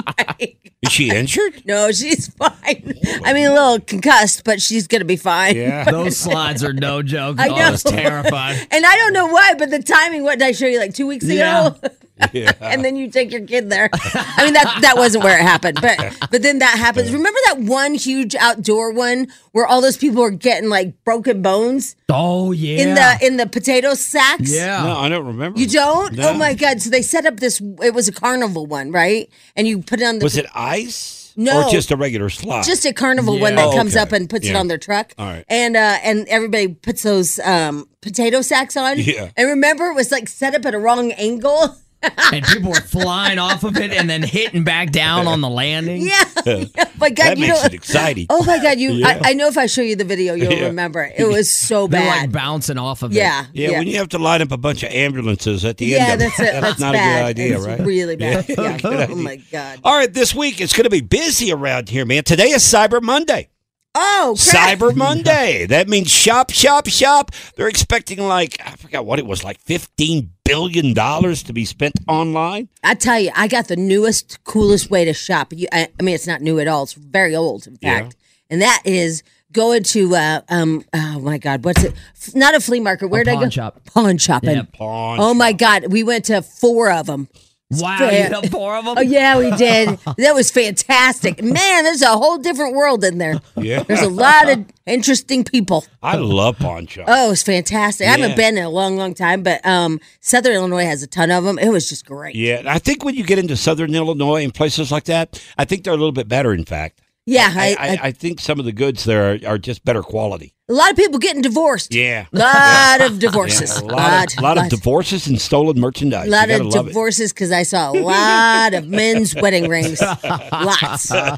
Is 0.82 0.92
she 0.92 1.10
injured? 1.10 1.62
no, 1.66 1.92
she's 1.92 2.28
fine. 2.28 2.94
I 3.24 3.32
mean, 3.34 3.46
a 3.46 3.52
little 3.52 3.80
concussed, 3.80 4.44
but 4.44 4.62
she's 4.62 4.86
gonna 4.86 5.04
be 5.04 5.16
fine. 5.16 5.56
Yeah. 5.56 5.84
Those 5.90 6.16
slides 6.16 6.64
are 6.64 6.72
no 6.72 7.02
joke. 7.02 7.38
I 7.38 7.48
Oh, 7.48 7.54
I 7.54 7.70
was 7.70 7.82
terrified. 7.82 8.66
And 8.70 8.86
I 8.86 8.96
don't 8.96 9.12
know 9.12 9.26
why, 9.26 9.54
but 9.58 9.70
the 9.70 9.82
timing. 9.82 10.22
What 10.24 10.38
did 10.38 10.46
I 10.48 10.52
show 10.52 10.66
you 10.66 10.78
like 10.78 10.94
two 10.94 11.06
weeks 11.06 11.26
ago? 11.28 11.74
Yeah. 12.20 12.28
Yeah. 12.32 12.52
and 12.60 12.84
then 12.84 12.96
you 12.96 13.10
take 13.10 13.32
your 13.32 13.44
kid 13.46 13.70
there. 13.70 13.90
I 13.92 14.44
mean 14.44 14.54
that 14.54 14.78
that 14.82 14.96
wasn't 14.96 15.24
where 15.24 15.38
it 15.38 15.42
happened, 15.42 15.78
but 15.80 15.98
but 16.30 16.42
then 16.42 16.58
that 16.60 16.78
happens. 16.78 17.12
Remember 17.12 17.38
that 17.46 17.58
one 17.60 17.94
huge 17.94 18.34
outdoor 18.36 18.92
one 18.92 19.28
where 19.52 19.66
all 19.66 19.80
those 19.80 19.96
people 19.96 20.22
were 20.22 20.30
getting 20.30 20.68
like 20.68 21.02
broken 21.04 21.42
bones 21.42 21.96
Oh 22.08 22.52
yeah. 22.52 22.82
in 22.82 22.94
the 22.94 23.26
in 23.26 23.36
the 23.36 23.46
potato 23.46 23.94
sacks? 23.94 24.54
yeah. 24.54 24.82
No, 24.84 24.96
I 24.98 25.08
don't 25.08 25.26
remember. 25.26 25.58
You 25.58 25.66
don't? 25.66 26.14
No. 26.14 26.30
Oh 26.30 26.34
my 26.34 26.54
god! 26.54 26.80
So 26.82 26.90
they 26.90 27.02
set 27.02 27.26
up 27.26 27.40
this. 27.40 27.60
It 27.82 27.94
was 27.94 28.06
a 28.08 28.12
carnival 28.12 28.66
one, 28.66 28.92
right? 28.92 29.28
And 29.56 29.66
you 29.66 29.82
put 29.82 30.00
it 30.00 30.04
on 30.04 30.18
the 30.18 30.24
Was 30.24 30.36
it 30.36 30.46
ice? 30.54 31.32
No. 31.36 31.62
Or 31.66 31.70
just 31.70 31.90
a 31.90 31.96
regular 31.96 32.28
slide? 32.28 32.64
just 32.64 32.84
a 32.84 32.92
carnival 32.92 33.38
one 33.38 33.54
that 33.54 33.68
Oh, 33.68 33.72
comes 33.76 33.94
okay. 33.96 34.02
up 34.02 34.12
and 34.12 34.28
puts 34.28 34.46
it 34.48 34.56
on 34.56 34.66
their 34.68 34.78
truck. 34.78 35.12
All 35.18 35.26
right. 35.26 35.44
And 35.48 35.76
uh 35.76 35.98
and 36.02 36.26
everybody 36.28 36.68
puts 36.68 37.02
those 37.02 37.38
um 37.40 37.88
potato 38.02 38.42
sacks 38.42 38.76
on. 38.76 38.98
Yeah. 38.98 39.30
And 39.36 39.48
remember 39.48 39.86
it 39.86 39.94
was 39.94 40.10
like 40.10 40.28
set 40.28 40.54
up 40.54 40.66
at 40.66 40.74
a 40.74 40.78
wrong 40.78 41.12
angle. 41.12 41.76
and 42.02 42.44
people 42.46 42.70
were 42.70 42.80
flying 42.80 43.38
off 43.38 43.62
of 43.64 43.76
it 43.76 43.92
and 43.92 44.08
then 44.08 44.22
hitting 44.22 44.64
back 44.64 44.90
down 44.90 45.26
on 45.26 45.40
the 45.40 45.48
landing. 45.48 46.02
Yeah. 46.06 46.24
oh 46.46 46.64
my 46.98 47.10
god, 47.10 47.16
that 47.16 47.38
you 47.38 47.48
makes 47.48 47.60
know 47.60 47.66
it 47.66 47.74
exciting. 47.74 48.26
Oh 48.30 48.44
my 48.44 48.58
god, 48.58 48.78
you 48.78 48.92
Yeah. 48.92 49.20
I, 49.24 49.30
I 49.30 49.32
know 49.34 49.48
if 49.48 49.58
I 49.58 49.66
show 49.66 49.82
you 49.82 49.96
the 49.96 50.04
video 50.04 50.34
you'll 50.34 50.52
Yeah. 50.52 50.66
remember. 50.66 51.10
It 51.16 51.24
was 51.26 51.50
so 51.50 51.86
They're 51.88 52.00
like 52.06 52.20
bad. 52.22 52.32
bouncing 52.32 52.78
off 52.78 53.02
of 53.02 53.12
it. 53.12 53.16
yeah. 53.16 53.46
yeah, 53.52 53.72
when 53.78 53.86
you 53.86 53.98
have 53.98 54.08
to 54.10 54.18
line 54.18 54.40
up 54.42 54.50
a 54.52 54.56
bunch 54.56 54.82
of 54.82 54.90
ambulances 54.90 55.64
at 55.64 55.76
the 55.76 55.86
Yeah, 55.86 56.04
end 56.04 56.12
of 56.14 56.18
that's 56.20 56.40
it, 56.40 56.54
it. 56.54 56.60
That's, 56.60 56.80
not 56.80 56.92
bad. 56.94 57.18
a 57.30 57.34
good 57.34 57.42
idea, 57.42 57.56
it's 57.58 57.66
right? 57.66 57.80
Really 57.80 58.16
bad. 58.16 58.48
Yeah, 58.48 58.54
Yeah. 58.58 58.78
good 58.78 59.10
Oh 59.10 59.16
my 59.16 59.36
god. 59.52 59.80
All 59.84 59.96
right, 59.96 60.12
this 60.12 60.34
week 60.34 60.60
it's 60.60 60.72
going 60.72 60.84
to 60.84 60.90
be 60.90 61.00
busy 61.02 61.52
around 61.52 61.88
here, 61.90 62.06
man. 62.06 62.24
Today 62.24 62.48
is 62.50 62.62
Cyber 62.62 63.02
Monday. 63.02 63.48
Oh, 63.94 64.36
crap. 64.50 64.78
Cyber 64.78 64.94
Monday. 64.94 65.66
That 65.66 65.88
means 65.88 66.08
shop, 66.10 66.50
shop, 66.50 66.86
shop. 66.86 67.32
They're 67.56 67.66
expecting 67.68 68.20
like 68.20 68.56
I 68.64 68.76
forgot 68.76 69.04
what 69.04 69.18
it 69.18 69.26
was, 69.26 69.42
like 69.42 69.58
fifteen 69.60 70.30
billion 70.50 70.92
dollars 70.94 71.42
to 71.44 71.52
be 71.52 71.64
spent 71.64 71.94
online. 72.08 72.68
I 72.82 72.94
tell 72.94 73.20
you, 73.20 73.30
I 73.34 73.46
got 73.48 73.68
the 73.68 73.76
newest, 73.76 74.42
coolest 74.44 74.90
way 74.90 75.04
to 75.04 75.12
shop. 75.12 75.52
You, 75.54 75.68
I, 75.72 75.88
I 75.98 76.02
mean, 76.02 76.14
it's 76.14 76.26
not 76.26 76.40
new 76.42 76.58
at 76.58 76.66
all. 76.68 76.82
It's 76.82 76.94
very 76.94 77.36
old, 77.36 77.66
in 77.66 77.78
Yeah. 77.80 78.00
fact. 78.00 78.16
And 78.50 78.60
that 78.62 78.82
is 78.84 79.22
going 79.52 79.84
to, 79.84 80.14
uh, 80.16 80.40
um, 80.48 80.84
oh 80.92 81.20
my 81.20 81.38
God, 81.38 81.64
what's 81.64 81.84
it? 81.84 81.94
F- 82.20 82.34
Not 82.34 82.54
a 82.56 82.60
flea 82.60 82.80
market. 82.80 83.08
Where 83.08 83.22
did 83.22 83.30
I 83.30 83.34
go? 83.34 83.40
pawn 83.42 83.50
shop. 83.50 83.80
Pawn 83.84 84.18
shopping. 84.18 84.56
Yeah, 84.56 84.62
Pawn 84.72 85.18
oh 85.20 85.34
my. 85.34 85.52
God, 85.52 85.92
we 85.92 86.02
went 86.02 86.24
to 86.26 86.42
four 86.42 86.90
of 86.90 87.06
them. 87.06 87.28
Wow, 87.70 87.98
fair. 87.98 88.28
you 88.28 88.34
had 88.34 88.50
four 88.50 88.76
of 88.76 88.84
them? 88.84 88.94
Oh 88.98 89.00
yeah, 89.00 89.38
we 89.38 89.50
did. 89.56 89.98
that 90.16 90.34
was 90.34 90.50
fantastic. 90.50 91.40
Man, 91.42 91.84
there's 91.84 92.02
a 92.02 92.08
whole 92.08 92.36
different 92.38 92.74
world 92.74 93.04
in 93.04 93.18
there. 93.18 93.40
Yeah. 93.56 93.84
There's 93.84 94.02
a 94.02 94.08
lot 94.08 94.48
of 94.50 94.66
interesting 94.86 95.44
people. 95.44 95.84
I 96.02 96.16
love 96.16 96.58
pawn 96.58 96.88
shop. 96.88 97.04
Oh, 97.08 97.26
it 97.26 97.30
was 97.30 97.42
fantastic. 97.44 98.08
I 98.08 98.10
haven't 98.10 98.36
been 98.36 98.58
in 98.58 98.64
a 98.64 98.70
long, 98.70 98.96
long 98.96 99.14
time, 99.14 99.44
but 99.44 99.64
um, 99.64 100.00
Southern 100.20 100.54
Illinois 100.54 100.84
has 100.84 101.02
a 101.04 101.06
ton 101.06 101.30
of 101.30 101.44
them. 101.44 101.58
It 101.58 101.68
was 101.68 101.88
just 101.88 102.04
great. 102.06 102.34
Yeah, 102.34 102.62
I 102.66 102.80
think 102.80 103.04
when 103.04 103.14
you 103.14 103.22
get 103.22 103.38
into 103.38 103.56
Southern 103.56 103.94
Illinois 103.94 104.42
and 104.42 104.52
places 104.52 104.90
like 104.90 105.04
that, 105.04 105.40
I 105.56 105.64
think 105.64 105.84
they're 105.84 105.92
a 105.94 105.96
little 105.96 106.10
bit 106.10 106.26
better. 106.26 106.52
In 106.52 106.64
fact, 106.64 107.00
Yeah, 107.26 107.52
I, 107.54 107.76
I, 107.78 107.86
I, 107.88 107.98
I, 108.04 108.12
think 108.12 108.40
some 108.40 108.58
of 108.58 108.64
the 108.64 108.72
goods 108.72 109.04
there 109.04 109.32
are, 109.34 109.38
are 109.52 109.58
just 109.58 109.84
better 109.84 110.02
quality. 110.02 110.54
a 110.68 110.72
lot 110.72 110.90
of 110.90 110.96
people 110.96 111.18
getting 111.18 111.42
divorced. 111.42 111.94
Yeah, 111.94 112.26
A 112.32 112.38
lot 112.38 113.00
of 113.02 113.14
Yeah, 113.14 113.28
divorces. 113.28 113.76
a 113.78 113.84
lot, 113.84 114.34
of, 114.36 114.42
lot 114.42 114.58
of 114.58 114.68
divorces 114.68 115.26
and 115.26 115.40
stolen 115.40 115.78
merchandise. 115.78 116.26
A 116.26 116.30
lot 116.30 116.50
of 116.50 116.58
gotta 116.58 116.68
love 116.76 116.86
it. 116.86 116.88
divorces 116.88 117.32
because 117.32 117.52
I 117.52 117.62
saw 117.62 117.92
a 117.92 117.94
lot 118.00 118.74
of 118.74 118.88
men's 118.88 119.34
wedding 119.34 119.68
rings. 119.68 120.00
Lots. 120.52 121.10
All 121.12 121.36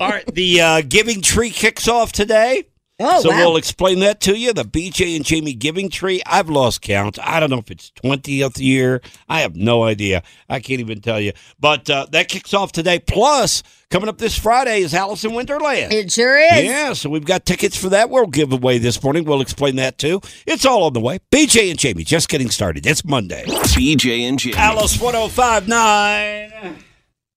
right, 0.00 0.26
the 0.34 0.60
uh, 0.60 0.82
Giving 0.86 1.22
Tree 1.22 1.50
kicks 1.50 1.88
off 1.88 2.12
today. 2.12 2.64
Oh, 3.04 3.20
so 3.20 3.30
wow. 3.30 3.38
we'll 3.38 3.56
explain 3.56 3.98
that 4.00 4.20
to 4.22 4.36
you. 4.36 4.52
The 4.52 4.64
BJ 4.64 5.16
and 5.16 5.24
Jamie 5.24 5.54
Giving 5.54 5.88
Tree. 5.88 6.22
I've 6.26 6.48
lost 6.48 6.82
count. 6.82 7.18
I 7.20 7.40
don't 7.40 7.50
know 7.50 7.58
if 7.58 7.70
it's 7.70 7.90
20th 8.02 8.58
year. 8.58 9.00
I 9.28 9.40
have 9.40 9.56
no 9.56 9.82
idea. 9.82 10.22
I 10.48 10.60
can't 10.60 10.80
even 10.80 11.00
tell 11.00 11.20
you. 11.20 11.32
But 11.58 11.90
uh, 11.90 12.06
that 12.12 12.28
kicks 12.28 12.54
off 12.54 12.70
today. 12.72 12.98
Plus, 13.00 13.62
coming 13.90 14.08
up 14.08 14.18
this 14.18 14.38
Friday 14.38 14.80
is 14.80 14.94
Alice 14.94 15.24
in 15.24 15.32
Wonderland. 15.32 15.92
It 15.92 16.12
sure 16.12 16.38
is. 16.38 16.64
Yeah, 16.64 16.92
so 16.92 17.10
we've 17.10 17.24
got 17.24 17.44
tickets 17.44 17.76
for 17.76 17.88
that. 17.88 18.08
We'll 18.10 18.26
give 18.26 18.52
away 18.52 18.78
this 18.78 19.02
morning. 19.02 19.24
We'll 19.24 19.40
explain 19.40 19.76
that 19.76 19.98
too. 19.98 20.20
It's 20.46 20.64
all 20.64 20.84
on 20.84 20.92
the 20.92 21.00
way. 21.00 21.18
BJ 21.30 21.70
and 21.70 21.78
Jamie 21.78 22.04
just 22.04 22.28
getting 22.28 22.50
started. 22.50 22.86
It's 22.86 23.04
Monday. 23.04 23.44
BJ 23.46 24.28
and 24.28 24.38
Jamie. 24.38 24.56
Alice 24.56 25.00
1059. 25.00 26.84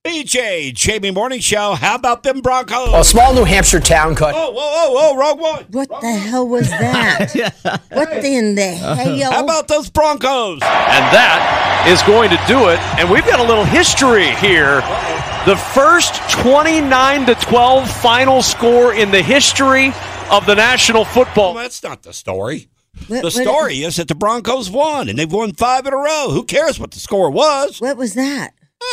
BJ, 0.06 0.72
Jamie 0.72 1.10
Morning 1.10 1.40
Show. 1.40 1.74
How 1.74 1.96
about 1.96 2.22
them 2.22 2.42
Broncos? 2.42 2.94
A 2.94 3.04
small 3.04 3.34
New 3.34 3.44
Hampshire 3.44 3.80
town 3.80 4.14
cut. 4.14 4.36
Oh, 4.38 4.52
whoa, 4.52 4.92
whoa, 4.92 4.92
whoa, 4.94 5.16
wrong 5.18 5.40
one. 5.40 5.66
What 5.72 5.90
the 6.00 6.12
hell 6.12 6.48
was 6.48 6.70
that? 6.70 7.82
What 7.92 8.12
in 8.24 8.54
the 8.54 8.62
hell? 8.68 9.32
How 9.32 9.44
about 9.44 9.68
those 9.68 9.90
Broncos? 9.90 10.62
And 10.62 11.06
that 11.12 11.88
is 11.90 12.04
going 12.04 12.30
to 12.30 12.40
do 12.48 12.70
it. 12.70 12.80
And 13.00 13.10
we've 13.10 13.26
got 13.26 13.40
a 13.40 13.44
little 13.44 13.66
history 13.66 14.28
here. 14.36 14.82
The 15.48 15.56
first 15.74 16.16
29 16.30 17.26
to 17.26 17.34
12 17.36 17.90
final 17.90 18.44
score 18.44 18.94
in 18.94 19.10
the 19.10 19.24
history 19.24 19.92
of 20.30 20.46
the 20.46 20.54
National 20.56 21.04
Football. 21.04 21.26
Well, 21.26 21.26
Football. 21.26 21.54
that's 21.64 21.82
not 21.84 22.04
the 22.04 22.14
story. 22.14 22.68
What- 23.08 23.24
The 23.24 23.32
story 23.32 23.78
is 23.84 23.96
that 23.96 24.08
the 24.08 24.16
Broncos 24.16 24.70
won, 24.70 25.10
and 25.10 25.18
they've 25.18 25.32
won 25.32 25.54
five 25.54 25.88
in 25.88 25.94
a 25.94 25.98
row. 25.98 26.28
Who 26.30 26.44
cares 26.44 26.80
what 26.80 26.92
the 26.92 27.00
score 27.00 27.32
was? 27.32 27.82
What 27.82 27.98
was 27.98 28.14
that? 28.14 28.52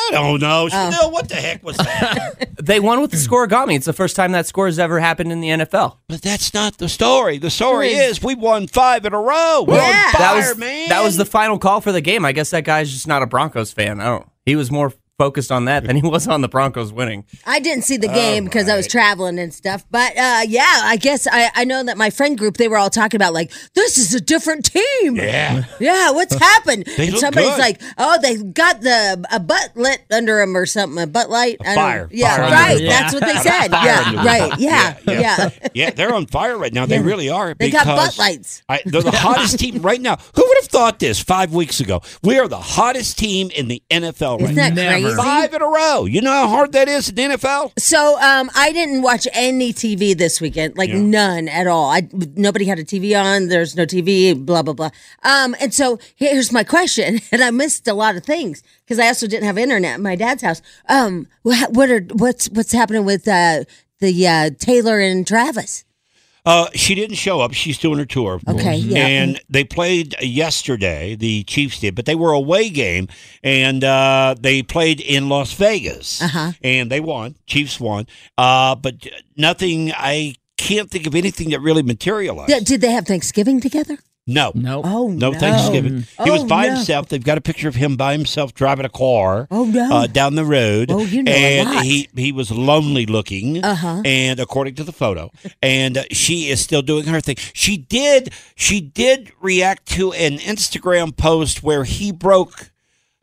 I 0.09 0.11
don't 0.13 0.41
know. 0.41 0.69
Oh. 0.73 0.91
Still, 0.91 1.01
oh, 1.05 1.09
what 1.09 1.29
the 1.29 1.35
heck 1.37 1.63
was 1.63 1.77
that? 1.77 2.49
They 2.63 2.79
won 2.79 3.01
with 3.01 3.11
the 3.11 3.17
scorigami. 3.17 3.75
It's 3.75 3.87
the 3.87 3.93
first 3.93 4.15
time 4.15 4.31
that 4.33 4.47
score 4.47 4.67
has 4.67 4.79
ever 4.79 5.01
happened 5.01 5.33
in 5.33 5.41
the 5.41 5.49
NFL. 5.49 5.97
but 6.09 6.23
that's 6.23 6.55
not 6.55 6.79
the 6.79 6.89
story. 6.89 7.39
The 7.39 7.51
story 7.51 7.89
is 7.89 8.23
we 8.23 8.37
won 8.37 8.69
five 8.69 9.05
in 9.05 9.13
a 9.13 9.21
row. 9.21 9.65
We're 9.67 9.75
Yeah. 9.79 10.13
on 10.15 10.21
that 10.21 10.35
was 10.37 10.57
man. 10.59 10.89
that 10.89 11.03
was 11.03 11.17
the 11.17 11.25
final 11.25 11.59
call 11.59 11.81
for 11.81 11.91
the 11.91 12.01
game. 12.01 12.25
I 12.25 12.31
guess 12.31 12.51
that 12.51 12.63
guy's 12.63 12.93
just 12.93 13.09
not 13.09 13.21
a 13.21 13.27
Broncos 13.27 13.73
fan. 13.73 14.01
I 14.01 14.05
don't. 14.05 14.29
He 14.47 14.55
was 14.55 14.71
more 14.71 14.93
focused 15.23 15.53
on 15.53 15.67
that 15.67 15.85
than 15.85 15.95
he 15.95 16.03
was 16.03 16.27
on 16.27 16.41
the 16.41 16.49
Broncos 16.49 16.93
winning. 16.93 17.25
I 17.47 17.61
didn't 17.61 17.85
see 17.85 17.97
the 17.97 18.09
game 18.09 18.43
because 18.45 18.69
I 18.69 18.75
was 18.77 18.89
traveling 18.89 19.39
and 19.39 19.55
stuff. 19.55 19.85
But 19.89 20.17
uh, 20.17 20.41
yeah, 20.49 20.81
I 20.83 20.97
guess 20.97 21.29
I, 21.31 21.49
I 21.55 21.63
know 21.65 21.85
that 21.85 21.97
my 21.97 22.11
friend 22.11 22.37
group 22.37 22.57
they 22.57 22.67
were 22.67 22.77
all 22.77 22.91
talking 22.91 23.19
about 23.19 23.33
like 23.33 23.53
this 23.75 23.99
is 23.99 24.13
a 24.15 24.21
different 24.21 24.65
team. 24.65 25.15
Yeah. 25.15 25.63
Yeah, 25.79 26.11
what's 26.11 26.35
happened? 26.51 26.87
They 26.97 27.05
and 27.05 27.13
look 27.13 27.21
somebody's 27.21 27.51
good. 27.51 27.59
like, 27.61 27.81
oh, 27.99 28.19
they 28.21 28.37
got 28.43 28.81
the 28.81 29.25
a 29.31 29.39
butt 29.39 29.71
lit 29.77 30.01
under 30.11 30.39
them 30.39 30.57
or 30.57 30.67
something, 30.67 31.01
a 31.01 31.07
butt 31.07 31.31
light. 31.31 31.59
I 31.61 31.65
don't- 31.67 31.75
fire. 31.77 32.09
Yeah, 32.11 32.37
Fire 32.37 32.51
right. 32.51 32.75
under 32.75 32.87
That's 32.87 33.15
what 33.15 33.23
they 33.25 33.37
said. 33.37 33.69
Yeah, 33.83 34.15
right. 34.25 34.51
butt. 34.51 34.59
Yeah, 34.61 34.97
yeah. 35.07 35.21
yeah. 35.21 35.51
Yeah, 35.75 35.91
they're 35.91 36.13
on 36.13 36.27
fire 36.27 36.59
right 36.59 36.73
now. 36.73 36.85
They 36.87 36.97
Yeah. 36.97 37.03
really 37.05 37.31
are. 37.31 37.55
They 37.55 37.71
got 37.71 37.87
butt 37.87 38.19
lights. 38.19 38.63
I, 38.69 38.81
they're 38.85 39.03
the 39.03 39.11
hottest 39.13 39.59
team 39.61 39.81
right 39.83 40.01
now. 40.01 40.17
Who 40.35 40.43
would 40.47 40.57
have 40.61 40.69
thought 40.71 40.99
this 40.99 41.21
five 41.21 41.55
weeks 41.55 41.79
ago? 41.81 42.03
We 42.23 42.39
are 42.39 42.49
the 42.49 42.59
hottest 42.61 43.19
team 43.19 43.51
in 43.55 43.69
the 43.69 43.83
NFL 43.91 44.41
right 44.41 44.51
Isn't 44.51 44.57
now. 44.57 44.69
that 44.71 44.75
Never. 44.75 45.12
Crazy? 45.15 45.29
Five 45.29 45.55
in 45.55 45.63
a 45.63 45.67
row. 45.67 46.05
You 46.05 46.21
know 46.21 46.31
how 46.31 46.49
hard 46.49 46.73
that 46.73 46.89
is 46.89 47.09
in 47.09 47.15
the 47.15 47.23
NFL? 47.37 47.73
So 47.79 48.21
um, 48.21 48.51
I 48.55 48.73
didn't 48.73 49.03
watch 49.03 49.27
any 49.33 49.73
TV 49.73 50.17
this 50.17 50.41
weekend, 50.41 50.77
like 50.77 50.91
Yeah. 50.91 51.01
none 51.01 51.49
at 51.49 51.67
all. 51.67 51.91
I 51.91 52.09
nobody 52.37 52.65
had 52.65 52.79
a 52.79 52.85
TV 52.85 53.15
on. 53.21 53.49
There's 53.49 53.77
no 53.77 53.85
TV. 53.87 54.35
Blah 54.35 54.63
blah 54.63 54.75
blah. 54.75 54.91
Um, 55.23 55.55
and 55.61 55.73
so 55.73 55.99
here's 56.17 56.53
my 56.53 56.65
question, 56.65 57.21
and 57.33 57.43
I 57.43 57.51
missed 57.51 57.87
a 57.89 57.95
lot 57.95 58.17
of 58.17 58.25
things 58.25 58.63
because 58.85 58.99
I 58.99 59.07
also 59.09 59.27
didn't 59.27 59.45
have 59.47 59.59
internet 59.59 59.95
at 59.95 60.01
my 60.01 60.17
dad's 60.17 60.43
house. 60.43 60.63
Um, 60.89 61.27
wha- 61.45 61.69
what 61.71 61.91
are 61.91 62.01
what's 62.15 62.49
what's 62.51 62.73
happening 62.73 63.05
with 63.05 63.27
uh, 63.29 63.65
the 64.01 64.27
uh, 64.29 64.51
Taylor 64.59 64.99
and 64.99 65.27
Travis? 65.27 65.85
Uh, 66.45 66.67
she 66.75 66.95
didn't 66.97 67.15
show 67.17 67.41
up. 67.41 67.53
She's 67.53 67.79
doing 67.79 67.99
her 67.99 68.05
tour. 68.05 68.41
Okay, 68.49 68.75
yeah. 68.77 69.07
And 69.07 69.41
they 69.49 69.63
played 69.63 70.15
yesterday. 70.21 71.15
The 71.15 71.45
Chiefs 71.45 71.79
did, 71.81 71.95
but 71.95 72.05
they 72.05 72.17
were 72.17 72.33
away 72.33 72.69
game, 72.69 73.07
and 73.45 73.85
uh, 73.85 74.35
they 74.41 74.63
played 74.63 75.01
in 75.01 75.29
Las 75.29 75.53
Vegas, 75.53 76.21
Uh-huh. 76.21 76.53
and 76.63 76.91
they 76.91 76.99
won. 77.01 77.37
Chiefs 77.47 77.79
won, 77.79 78.07
uh, 78.39 78.75
but 78.75 79.07
nothing. 79.37 79.93
I 79.97 80.35
can't 80.57 80.91
think 80.91 81.07
of 81.07 81.15
anything 81.15 81.51
that 81.51 81.61
really 81.61 81.83
materialized. 81.83 82.51
Yeah, 82.51 82.61
did 82.61 82.81
they 82.81 82.91
have 82.91 83.07
Thanksgiving 83.07 83.61
together? 83.61 83.99
No, 84.27 84.53
Nope. 84.55 84.85
Oh 84.87 85.09
No 85.09 85.31
no, 85.31 85.39
Thanksgiving. 85.39 86.05
He 86.25 86.31
was 86.31 86.43
Oh, 86.43 86.47
by 86.47 86.67
no. 86.69 86.75
himself. 86.75 87.09
They've 87.09 87.23
got 87.23 87.39
a 87.39 87.41
picture 87.41 87.69
of 87.69 87.75
him 87.75 87.97
by 87.97 88.13
himself 88.13 88.55
driving 88.55 88.85
a 88.85 88.89
car. 88.89 89.49
Oh, 89.51 89.65
no. 89.65 89.93
Uh, 89.93 90.07
down 90.07 90.35
the 90.37 90.45
road. 90.45 90.91
Oh, 90.91 91.01
you 91.01 91.23
know 91.23 91.33
a 91.33 91.35
And 91.61 91.69
lot. 91.71 91.85
he 91.85 92.09
he 92.17 92.33
was 92.33 92.51
lonely 92.51 93.07
looking. 93.07 93.65
Uh-huh. 93.65 94.03
And 94.05 94.39
according 94.41 94.77
to 94.77 94.85
the 94.85 94.93
photo, 94.93 95.31
and 95.63 95.99
uh, 95.99 96.05
she 96.13 96.49
is 96.51 96.61
still 96.61 96.83
doing 96.83 97.05
her 97.07 97.21
thing. 97.21 97.37
She 97.53 97.77
did 97.77 98.33
she 98.55 98.81
did 98.81 99.33
react 99.41 99.87
to 99.91 100.13
an 100.13 100.39
Instagram 100.39 101.17
post 101.17 101.63
where 101.63 101.85
he 101.85 102.13
broke. 102.13 102.72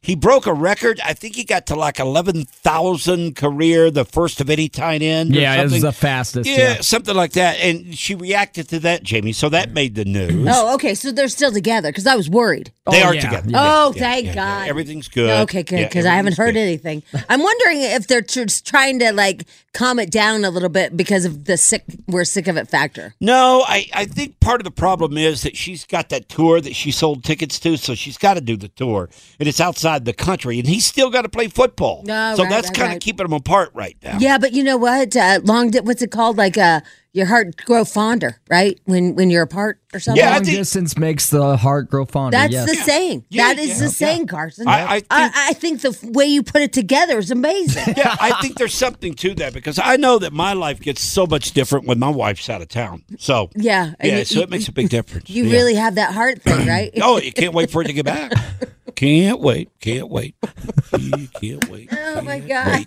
He 0.02 0.16
broke 0.16 0.46
a 0.46 0.54
record. 0.54 1.00
I 1.04 1.14
think 1.14 1.36
he 1.36 1.44
got 1.44 1.68
to 1.68 1.76
like 1.76 2.00
eleven 2.00 2.46
thousand 2.46 3.36
career, 3.36 3.92
the 3.92 4.06
first 4.06 4.40
of 4.40 4.50
any 4.50 4.70
tight 4.70 5.02
end. 5.02 5.36
Yeah, 5.36 5.56
it 5.62 5.64
was 5.64 5.82
the 5.82 5.92
fastest. 5.92 6.50
yeah, 6.50 6.58
Yeah. 6.58 6.82
something 6.82 7.16
like 7.16 7.34
that. 7.34 7.60
And 7.60 7.98
she 7.98 8.16
reacted 8.16 8.70
to 8.70 8.80
that, 8.80 9.04
Jamie. 9.04 9.34
So 9.34 9.50
that 9.50 9.72
made 9.74 9.96
the 9.96 10.06
news. 10.06 10.48
Oh, 10.50 10.74
okay. 10.76 10.96
So 10.96 11.12
they're 11.12 11.28
still 11.28 11.52
together 11.52 11.90
because 11.90 12.08
I 12.08 12.16
was 12.16 12.30
worried. 12.30 12.72
They 12.90 13.04
Oh, 13.04 13.08
are 13.08 13.14
yeah. 13.16 13.22
together. 13.22 13.50
Oh, 13.54 13.94
Yeah, 13.96 14.00
thank 14.02 14.26
yeah, 14.26 14.32
yeah. 14.32 14.36
God. 14.36 14.68
Everything's 14.70 15.08
good. 15.10 15.30
Okay, 15.42 15.64
good. 15.64 15.80
Yeah, 15.80 15.88
Because 15.88 16.06
I 16.06 16.16
haven't 16.16 16.38
heard 16.38 16.54
good. 16.54 16.62
anything. 16.62 17.04
I'm 17.28 17.42
wondering 17.44 17.82
if 17.82 18.08
they're 18.08 18.22
just 18.22 18.66
trying 18.66 19.00
to 19.00 19.12
like 19.12 19.44
calm 19.74 20.00
it 20.00 20.10
down 20.12 20.46
a 20.46 20.50
little 20.50 20.70
bit 20.70 20.96
because 20.96 21.26
of 21.26 21.44
the 21.46 21.58
sick, 21.58 21.84
we're 22.08 22.24
sick 22.24 22.48
of 22.48 22.56
it 22.58 22.68
factor. 22.70 23.14
No, 23.20 23.64
I, 23.68 23.86
I 23.94 24.06
think 24.06 24.40
part 24.40 24.62
of 24.62 24.64
the 24.66 24.72
problem 24.72 25.18
is 25.18 25.44
that 25.44 25.56
she's 25.58 25.86
got 25.86 26.10
that 26.10 26.30
tour 26.30 26.62
that 26.62 26.76
she 26.76 26.92
sold 26.92 27.24
tickets 27.24 27.60
to, 27.60 27.78
so 27.78 27.94
she's 27.96 28.18
got 28.18 28.36
to 28.36 28.42
do 28.42 28.56
the 28.58 28.70
tour, 28.70 29.10
and 29.40 29.48
it's 29.48 29.60
outside 29.60 29.89
the 29.98 30.14
country, 30.14 30.60
and 30.60 30.68
he's 30.68 30.86
still 30.86 31.10
got 31.10 31.24
to 31.24 31.30
play 31.30 31.48
football. 31.48 32.04
No, 32.06 32.36
so 32.36 32.44
right, 32.44 32.50
that's 32.50 32.68
right, 32.70 32.76
kind 32.76 32.88
of 32.90 32.94
right. 32.96 33.02
keeping 33.02 33.26
them 33.26 33.34
apart 33.34 33.72
right 33.74 33.98
now. 34.04 34.18
Yeah, 34.20 34.38
but 34.38 34.54
you 34.54 34.64
know 34.64 34.78
what? 34.78 35.16
Uh, 35.16 35.40
long, 35.44 35.72
what's 35.84 36.02
it 36.02 36.12
called? 36.12 36.38
Like 36.38 36.58
uh, 36.58 36.82
your 37.14 37.26
heart 37.26 37.56
grow 37.58 37.84
fonder, 37.86 38.40
right? 38.50 38.80
When 38.86 39.16
when 39.16 39.30
you're 39.30 39.44
apart 39.44 39.80
or 39.94 40.00
something. 40.00 40.24
Yeah, 40.24 40.34
Long 40.36 40.44
think- 40.44 40.58
distance 40.58 40.96
makes 40.98 41.30
the 41.32 41.58
heart 41.58 41.90
grow 41.90 42.06
fonder. 42.06 42.38
That's 42.38 42.54
yes. 42.54 42.70
the 42.70 42.76
saying. 42.76 43.26
Yeah, 43.30 43.48
that 43.48 43.58
is 43.60 43.70
yeah, 43.70 43.76
the 43.78 43.84
yeah. 43.86 43.90
saying, 43.90 44.28
Carson. 44.28 44.68
I- 44.68 44.86
I 44.86 44.94
think- 45.00 45.06
I, 45.10 45.32
I 45.50 45.54
think 45.54 45.82
the 45.82 46.12
way 46.14 46.26
you 46.26 46.44
put 46.44 46.62
it 46.62 46.72
together 46.74 47.18
is 47.18 47.32
amazing. 47.32 47.96
Yeah, 47.98 48.16
I 48.22 48.40
think 48.42 48.56
there's 48.58 48.76
something 48.76 49.14
to 49.16 49.34
that 49.36 49.54
because 49.54 49.80
I 49.80 49.96
know 49.98 50.20
that 50.20 50.32
my 50.32 50.54
life 50.54 50.80
gets 50.80 51.02
so 51.02 51.26
much 51.26 51.52
different 51.54 51.86
when 51.88 51.98
my 52.00 52.10
wife's 52.10 52.48
out 52.50 52.62
of 52.62 52.68
town. 52.70 53.04
So 53.18 53.50
Yeah, 53.56 53.94
yeah, 54.02 54.20
you- 54.20 54.26
so 54.26 54.42
it 54.42 54.50
makes 54.52 54.68
a 54.68 54.72
big 54.72 54.90
difference. 54.98 55.30
You 55.30 55.46
Yeah. 55.46 55.54
really 55.54 55.74
have 55.74 55.96
that 55.96 56.14
heart 56.14 56.44
thing, 56.44 56.68
right? 56.68 56.92
Oh, 57.02 57.18
you 57.20 57.34
can't 57.34 57.54
wait 57.56 57.72
for 57.72 57.82
it 57.82 57.88
to 57.88 57.94
get 57.94 58.06
back. 58.06 58.32
Can't 59.00 59.40
wait. 59.40 59.70
Can't 59.80 60.10
wait. 60.10 60.36
Can't 61.40 61.70
wait. 61.70 61.88
Oh, 61.90 62.22
my 62.22 62.40
God. 62.40 62.86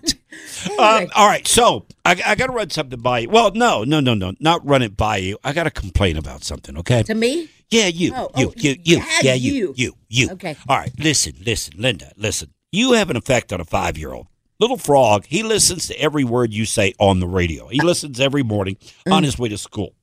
Um, 0.79 1.09
all 1.15 1.27
right, 1.27 1.47
so 1.49 1.87
I, 2.05 2.21
I 2.27 2.35
got 2.35 2.49
to 2.49 2.53
run 2.53 2.69
something 2.69 3.01
by 3.01 3.21
you. 3.21 3.31
Well, 3.31 3.51
no, 3.55 3.83
no, 3.85 3.99
no, 4.01 4.13
no, 4.13 4.35
not 4.39 4.61
run 4.67 4.83
it 4.83 4.95
by 4.95 5.17
you. 5.17 5.39
I 5.43 5.55
got 5.55 5.65
to 5.65 5.71
complain 5.71 6.19
about 6.19 6.45
something. 6.45 6.77
Okay? 6.79 7.03
to 7.05 7.15
me, 7.15 7.49
Yeah, 7.71 7.87
you, 7.87 8.13
Oh, 8.15 8.29
you, 8.37 8.49
oh, 8.49 8.53
you, 8.57 8.71
you, 8.83 8.97
yeah, 8.99 9.07
yeah, 9.23 9.35
you, 9.35 9.53
you. 9.53 9.75
you, 9.77 9.95
you. 10.11 10.31
Okay. 10.33 10.55
All 10.69 10.77
right, 10.77 10.93
listen, 10.99 11.33
listen, 11.45 11.75
Linda, 11.79 12.13
listen. 12.19 12.53
You 12.73 12.93
have 12.93 13.09
an 13.09 13.17
effect 13.17 13.51
on 13.51 13.63
a 13.63 13.65
five-year-old. 13.65 14.27
Little 14.61 14.77
frog, 14.77 15.25
he 15.27 15.43
listens 15.43 15.89
to 15.89 15.99
every 15.99 16.25
word 16.25 16.53
you 16.53 16.67
say 16.67 16.93
on 17.01 17.21
the 17.21 17.27
radio. 17.27 17.69
He 17.69 17.81
listens 17.81 18.21
every 18.21 18.43
morning 18.43 18.77
Mm. 19.07 19.15
on 19.15 19.23
his 19.23 19.39
way 19.39 19.49
to 19.49 19.57
school. 19.57 19.95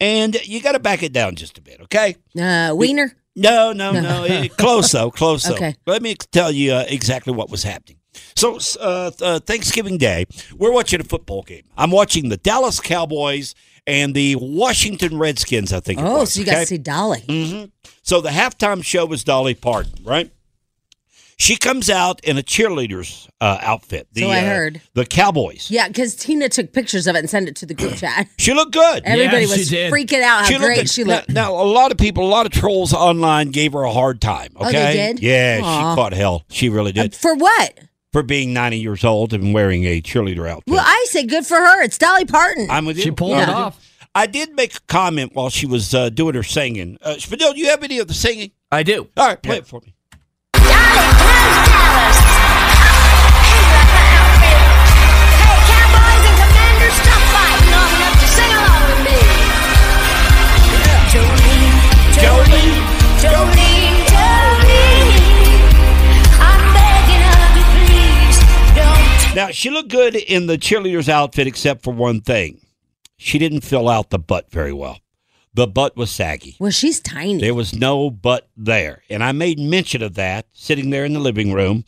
And 0.00 0.34
you 0.46 0.62
got 0.62 0.72
to 0.72 0.78
back 0.78 1.02
it 1.02 1.12
down 1.12 1.34
just 1.34 1.58
a 1.58 1.60
bit, 1.60 1.80
okay? 1.82 2.14
uh, 2.40 2.72
Wiener. 2.76 3.12
No, 3.38 3.72
no, 3.72 3.92
no. 3.92 4.48
close 4.56 4.92
though, 4.92 5.10
close 5.10 5.44
though. 5.44 5.54
Okay. 5.54 5.74
Let 5.86 6.02
me 6.02 6.14
tell 6.14 6.50
you 6.50 6.72
uh, 6.72 6.84
exactly 6.88 7.32
what 7.32 7.50
was 7.50 7.62
happening. 7.62 7.98
So, 8.34 8.58
uh, 8.80 9.10
uh, 9.20 9.38
Thanksgiving 9.40 9.96
Day, 9.96 10.26
we're 10.56 10.72
watching 10.72 11.00
a 11.00 11.04
football 11.04 11.42
game. 11.42 11.62
I'm 11.76 11.90
watching 11.90 12.28
the 12.30 12.36
Dallas 12.36 12.80
Cowboys 12.80 13.54
and 13.86 14.14
the 14.14 14.36
Washington 14.36 15.18
Redskins. 15.18 15.72
I 15.72 15.80
think. 15.80 16.00
it 16.00 16.04
Oh, 16.04 16.20
was, 16.20 16.34
so 16.34 16.40
you 16.40 16.46
got 16.46 16.60
to 16.60 16.66
see 16.66 16.78
Dolly. 16.78 17.20
Mm. 17.28 17.70
So 18.02 18.20
the 18.20 18.30
halftime 18.30 18.82
show 18.84 19.06
was 19.06 19.22
Dolly 19.24 19.54
Parton, 19.54 19.92
right? 20.04 20.30
She 21.40 21.56
comes 21.56 21.88
out 21.88 22.20
in 22.24 22.36
a 22.36 22.42
cheerleader's 22.42 23.28
uh, 23.40 23.58
outfit. 23.62 24.08
The, 24.12 24.22
So 24.22 24.28
I 24.30 24.40
uh, 24.40 24.46
heard. 24.46 24.82
the 24.94 25.06
Cowboys. 25.06 25.70
Yeah, 25.70 25.86
because 25.86 26.16
Tina 26.16 26.48
took 26.48 26.72
pictures 26.72 27.06
of 27.06 27.14
it 27.14 27.20
and 27.20 27.30
sent 27.30 27.48
it 27.48 27.54
to 27.56 27.66
the 27.66 27.74
group 27.74 27.94
chat. 27.96 28.26
She 28.38 28.52
looked 28.54 28.72
good. 28.72 29.02
Everybody 29.04 29.46
she 29.46 29.58
was 29.58 29.68
did. 29.68 29.92
freaking 29.92 30.20
out 30.22 30.40
how 30.40 30.44
She 30.46 30.58
great 30.58 30.76
good. 30.78 30.90
she 30.90 31.04
Now- 31.04 31.14
looked. 31.16 31.28
Now, 31.30 31.52
a 31.54 31.62
lot 31.64 31.92
of 31.92 31.98
people, 31.98 32.24
a 32.26 32.28
lot 32.28 32.44
of 32.46 32.50
trolls 32.52 32.92
online 32.92 33.50
gave 33.52 33.72
her 33.74 33.84
a 33.84 33.92
hard 33.92 34.20
time. 34.20 34.50
Okay, 34.56 34.66
Oh, 34.66 34.70
they 34.72 34.92
did? 34.94 35.20
Yeah, 35.22 35.60
Aw. 35.62 35.92
she 35.92 35.96
caught 35.96 36.12
hell. 36.12 36.44
She 36.50 36.68
really 36.68 36.90
did 36.92 37.14
For 37.14 37.34
what? 37.36 37.78
for 38.12 38.22
being 38.24 38.52
90 38.52 38.78
years 38.78 39.04
old 39.04 39.32
and 39.32 39.54
wearing 39.54 39.84
a 39.84 40.00
cheerleader 40.02 40.48
outfit. 40.48 40.64
Well, 40.72 40.82
I 40.84 41.06
say 41.08 41.24
good 41.24 41.46
for 41.46 41.56
her. 41.58 41.82
It's 41.82 41.98
Dolly 41.98 42.24
Parton. 42.24 42.68
I'm 42.70 42.84
with 42.84 42.96
you. 42.96 43.02
She 43.04 43.10
pulled 43.12 43.34
I'm 43.34 43.48
it 43.48 43.52
off. 43.54 43.84
I 44.14 44.26
did 44.26 44.54
make 44.54 44.74
a 44.74 44.80
comment 44.88 45.34
while 45.34 45.50
she 45.50 45.66
was 45.66 45.94
uh, 45.94 46.08
doing 46.08 46.34
her 46.34 46.42
singing. 46.42 46.98
Uh, 47.02 47.14
Spadil, 47.18 47.52
do 47.54 47.60
you 47.60 47.68
have 47.68 47.84
any 47.84 47.98
of 48.00 48.08
the 48.08 48.14
singing? 48.14 48.50
I 48.72 48.82
do. 48.82 49.08
All 49.16 49.28
right, 49.28 49.40
play 49.40 49.58
it 49.58 49.66
for 49.66 49.80
me. 49.82 49.94
Now, 69.34 69.50
she 69.52 69.70
looked 69.70 69.90
good 69.90 70.16
in 70.16 70.46
the 70.46 70.58
cheerleader's 70.58 71.08
outfit 71.08 71.46
except 71.46 71.84
for 71.84 71.92
one 71.92 72.20
thing. 72.20 72.60
She 73.18 73.38
didn't 73.38 73.60
fill 73.60 73.88
out 73.88 74.10
the 74.10 74.18
butt 74.18 74.50
very 74.50 74.72
well. 74.72 74.98
The 75.54 75.66
butt 75.68 75.96
was 75.96 76.10
saggy. 76.10 76.56
well, 76.58 76.70
she's 76.72 76.98
tiny. 77.00 77.40
There 77.40 77.54
was 77.54 77.72
no 77.74 78.10
butt 78.10 78.48
there. 78.56 79.02
And 79.08 79.22
I 79.22 79.30
made 79.32 79.58
mention 79.60 80.02
of 80.02 80.14
that 80.14 80.46
sitting 80.52 80.90
there 80.90 81.04
in 81.04 81.12
the 81.12 81.20
living 81.20 81.52
room. 81.52 81.84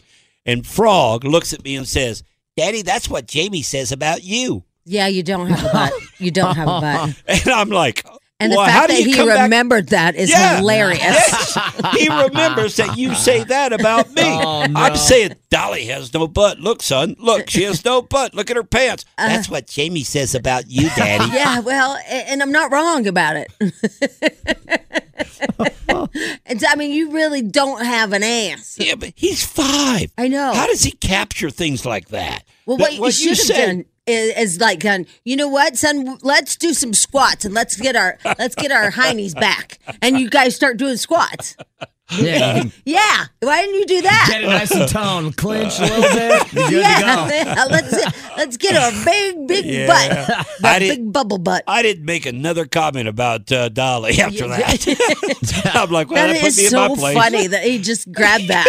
And 0.46 0.64
Frog 0.66 1.24
looks 1.24 1.52
at 1.52 1.64
me 1.64 1.74
and 1.76 1.88
says, 1.88 2.22
Daddy, 2.56 2.82
that's 2.82 3.08
what 3.08 3.26
Jamie 3.26 3.62
says 3.62 3.90
about 3.90 4.22
you. 4.22 4.64
Yeah, 4.84 5.08
you 5.08 5.22
don't 5.22 5.48
have 5.48 5.64
a 5.68 5.72
butt. 5.72 5.92
You 6.18 6.30
don't 6.30 6.54
have 6.56 6.68
a 6.68 6.80
butt. 6.80 7.22
And 7.46 7.48
I'm 7.52 7.68
like, 7.70 8.04
And 8.42 8.50
the 8.52 8.56
well, 8.56 8.66
how 8.66 8.80
fact 8.80 8.90
do 8.90 8.94
that 8.96 9.00
you 9.02 9.06
he 9.08 9.14
come 9.14 9.28
back- 9.28 9.42
remembered 9.42 9.88
that 9.90 10.14
is 10.16 10.30
Yeah. 10.30 10.56
hilarious. 10.56 11.00
Yes. 11.02 11.58
he 11.98 12.08
remembers 12.08 12.76
that 12.76 12.96
you 12.96 13.14
say 13.14 13.44
that 13.44 13.72
about 13.74 14.10
me. 14.14 14.22
Oh, 14.24 14.64
no. 14.66 14.80
I'm 14.80 14.96
saying 14.96 15.34
Dolly 15.50 15.84
has 15.86 16.12
no 16.14 16.26
butt. 16.26 16.58
Look, 16.58 16.82
son, 16.82 17.16
look, 17.18 17.50
she 17.50 17.64
has 17.64 17.84
no 17.84 18.00
butt. 18.00 18.32
Look 18.34 18.50
at 18.50 18.56
her 18.56 18.64
pants. 18.64 19.04
Uh-huh. 19.18 19.28
That's 19.28 19.50
what 19.50 19.66
Jamie 19.66 20.04
says 20.04 20.34
about 20.34 20.64
you, 20.70 20.88
Daddy. 20.96 21.30
Yeah, 21.40 21.60
well, 21.60 21.98
and 22.08 22.42
I'm 22.42 22.50
not 22.52 22.72
wrong 22.72 23.06
about 23.06 23.36
it. 23.36 23.52
it's, 26.46 26.64
I 26.68 26.74
mean, 26.76 26.92
you 26.92 27.10
really 27.12 27.42
don't 27.42 27.84
have 27.84 28.12
an 28.12 28.22
ass. 28.22 28.76
Yeah, 28.80 28.94
but 28.94 29.12
he's 29.16 29.44
five. 29.44 30.12
I 30.18 30.28
know. 30.28 30.52
How 30.52 30.66
does 30.66 30.82
he 30.82 30.92
capture 30.92 31.50
things 31.50 31.84
like 31.84 32.08
that? 32.08 32.42
Well, 32.66 32.76
That 32.78 32.94
what, 32.98 33.18
you 33.20 33.34
should 33.34 33.38
have 33.38 33.38
said- 33.56 33.66
done 33.66 33.84
is, 34.06 34.36
is 34.36 34.60
like, 34.60 34.80
done. 34.80 35.06
You 35.24 35.36
know 35.36 35.48
what, 35.48 35.76
son? 35.76 36.18
Let's 36.22 36.56
do 36.56 36.72
some 36.74 36.92
squats 36.94 37.44
and 37.44 37.54
let's 37.54 37.76
get 37.76 37.96
our 37.96 38.18
let's 38.24 38.54
get 38.54 38.72
our 38.72 38.90
heinies 38.92 39.34
back. 39.34 39.78
And 40.02 40.18
you 40.18 40.30
guys 40.30 40.54
start 40.54 40.76
doing 40.76 40.96
squats. 40.96 41.56
Yeah, 42.20 42.64
Yeah, 42.84 43.24
why 43.40 43.62
didn't 43.62 43.80
you 43.80 43.86
do 43.86 44.02
that? 44.02 44.26
get 44.30 44.42
it 44.42 44.46
nice 44.46 44.70
and 44.72 44.88
toned, 44.88 45.36
clinch 45.36 45.78
a 45.78 45.82
little 45.82 46.02
bit. 46.02 46.52
You're 46.52 46.68
good 46.70 46.72
yeah, 46.82 46.98
to 46.98 47.54
go. 47.54 47.66
let's 47.70 48.36
let's 48.36 48.56
get 48.56 48.74
a 48.74 49.04
big 49.04 49.46
big 49.46 49.64
Yeah. 49.64 49.86
butt, 49.86 50.46
I 50.64 50.76
a 50.76 50.80
did- 50.80 50.88
big 50.88 51.12
bubble 51.12 51.38
butt. 51.38 51.64
I 51.66 51.82
didn't 51.82 52.04
make 52.04 52.26
another 52.26 52.66
comment 52.66 53.08
about 53.08 53.50
uh, 53.52 53.68
Dolly 53.68 54.18
after 54.20 54.48
that. 54.48 55.70
I'm 55.74 55.90
like, 55.90 56.10
well, 56.10 56.26
That 56.26 56.32
that 56.34 56.40
put 56.40 56.48
is 56.48 56.58
me 56.58 56.64
in 56.64 56.70
so 56.70 56.88
my 56.88 56.94
place. 56.94 57.16
funny 57.16 57.46
that 57.46 57.64
he 57.64 57.78
just 57.78 58.10
grabbed 58.12 58.48
that. 58.48 58.66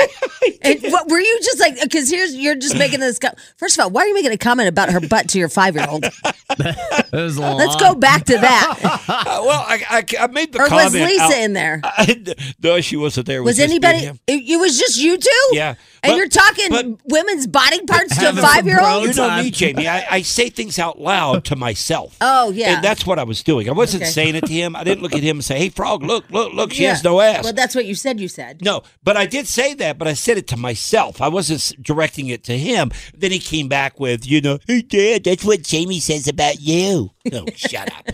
and 0.61 0.81
what 0.91 1.09
were 1.09 1.19
you 1.19 1.39
just 1.43 1.59
like? 1.59 1.81
Because 1.81 2.09
here's 2.09 2.35
you're 2.35 2.55
just 2.55 2.77
making 2.77 2.99
this. 2.99 3.19
Co- 3.19 3.29
First 3.57 3.77
of 3.77 3.83
all, 3.83 3.89
why 3.91 4.03
are 4.03 4.07
you 4.07 4.13
making 4.13 4.31
a 4.31 4.37
comment 4.37 4.69
about 4.69 4.91
her 4.91 4.99
butt 4.99 5.29
to 5.29 5.39
your 5.39 5.49
five 5.49 5.75
year 5.75 5.85
old? 5.89 6.05
It 6.05 7.11
was 7.11 7.37
a 7.37 7.41
Let's 7.41 7.73
lot. 7.73 7.79
go 7.79 7.95
back 7.95 8.25
to 8.25 8.37
that. 8.37 8.77
Uh, 8.83 9.41
well, 9.45 9.65
I, 9.67 9.83
I, 9.89 10.23
I 10.23 10.27
made 10.27 10.51
the 10.53 10.59
Or 10.61 10.69
was. 10.69 10.93
Lisa 10.93 11.21
out- 11.23 11.31
in 11.33 11.53
there? 11.53 11.81
no, 12.61 12.81
she 12.81 12.97
wasn't 12.97 13.29
there. 13.31 13.43
Was 13.43 13.59
and 13.59 13.69
anybody? 13.69 14.05
It, 14.27 14.49
it 14.49 14.57
was 14.59 14.77
just 14.77 14.97
you 14.97 15.17
two. 15.17 15.47
Yeah, 15.51 15.75
And 16.03 16.11
but- 16.13 16.17
you're 16.17 16.27
talking 16.29 16.69
but- 16.69 16.85
women's 17.11 17.45
body 17.45 17.79
parts 17.85 18.17
to 18.17 18.29
a 18.29 18.33
five 18.33 18.65
year 18.65 18.81
old. 18.81 19.03
You 19.07 19.13
know 19.13 19.37
me, 19.43 19.51
Jamie. 19.51 19.87
I, 19.87 20.05
I 20.09 20.21
say 20.23 20.49
things 20.49 20.79
out 20.79 20.99
loud 20.99 21.45
to 21.45 21.55
myself. 21.55 22.17
Oh 22.21 22.49
yeah. 22.51 22.75
And 22.75 22.83
that's 22.83 23.05
what 23.05 23.19
I 23.19 23.23
was 23.23 23.43
doing. 23.43 23.69
I 23.69 23.71
wasn't 23.73 24.03
Okay. 24.03 24.11
saying 24.11 24.35
it 24.35 24.45
to 24.45 24.51
him. 24.53 24.75
I 24.75 24.83
didn't 24.83 25.03
look 25.03 25.13
at 25.13 25.21
him 25.21 25.37
and 25.37 25.45
say, 25.45 25.59
"Hey, 25.59 25.69
frog, 25.69 26.01
look, 26.03 26.27
look, 26.31 26.53
look, 26.53 26.73
she 26.73 26.83
has 26.85 27.03
no 27.03 27.21
ass." 27.21 27.43
Well, 27.43 27.53
that's 27.53 27.75
what 27.75 27.85
you 27.85 27.93
said. 27.95 28.19
You 28.19 28.27
said. 28.27 28.63
no, 28.63 28.81
but 29.03 29.15
I 29.15 29.25
did 29.27 29.47
say 29.47 29.73
that, 29.75 29.97
but 29.99 30.07
I 30.07 30.13
said 30.13 30.37
it 30.37 30.47
to 30.47 30.57
myself. 30.57 31.21
I 31.21 31.27
wasn't 31.27 31.81
directing 31.83 32.27
it 32.29 32.43
to 32.45 32.57
him. 32.57 32.91
Then 33.15 33.31
he 33.31 33.39
came 33.39 33.67
back 33.67 33.99
with, 33.99 34.25
you 34.25 34.41
know, 34.41 34.57
hey, 34.67 34.81
Dad, 34.81 35.23
that's 35.23 35.45
what 35.45 35.61
Jamie 35.61 35.99
says 35.99 36.27
about 36.27 36.59
you. 36.61 37.11
No, 37.31 37.45
shut 37.55 37.91
up. 37.93 38.09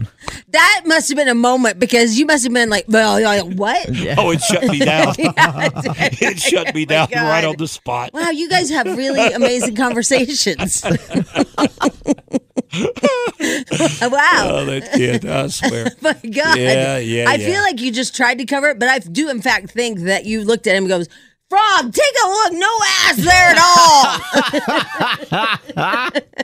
That 0.50 0.82
must 0.86 1.08
have 1.10 1.16
been 1.18 1.28
a 1.30 1.36
moment 1.36 1.80
because 1.80 2.20
you 2.20 2.26
must 2.26 2.44
have 2.44 2.54
been 2.54 2.70
like, 2.70 2.86
well, 2.90 3.20
yeah, 3.20 3.42
what? 3.44 3.88
Oh, 4.18 4.32
it 4.32 4.42
shut 4.42 4.64
me 4.64 4.80
down. 4.86 5.14
Yeah, 5.18 5.32
it 5.38 6.22
it 6.22 6.40
shut 6.40 6.76
me 6.76 6.86
down 6.86 7.08
God. 7.12 7.22
right 7.30 7.46
on 7.46 7.56
the 7.58 7.68
spot. 7.78 8.12
Wow, 8.14 8.30
you 8.32 8.50
guys 8.50 8.70
have 8.70 8.86
really 8.86 9.32
amazing 9.34 9.76
conversations. 9.86 10.84
wow. 10.84 11.00
Oh, 14.50 14.66
that 14.66 14.92
kid, 14.94 15.26
I 15.26 15.48
swear. 15.48 15.92
my 16.02 16.14
God. 16.14 16.58
Yeah, 16.58 16.98
yeah, 16.98 17.30
I 17.30 17.36
yeah. 17.36 17.48
feel 17.48 17.62
like 17.62 17.80
you 17.80 17.92
just 17.92 18.16
tried 18.16 18.40
to 18.40 18.46
cover 18.46 18.70
it, 18.70 18.80
but 18.80 18.90
I 18.90 19.00
do, 19.00 19.30
in 19.30 19.42
fact, 19.42 19.72
think 19.72 20.00
that 20.02 20.26
you 20.26 20.44
looked 20.44 20.68
at 20.68 20.76
him 20.76 20.84
and 20.84 20.90
goes, 20.90 21.08
Frog, 21.50 21.94
take 21.94 22.16
a 22.24 22.28
look. 22.28 22.54
No 22.54 22.78
ass 23.06 23.16
there 23.16 23.56
at 23.56 23.58
all. 26.12 26.44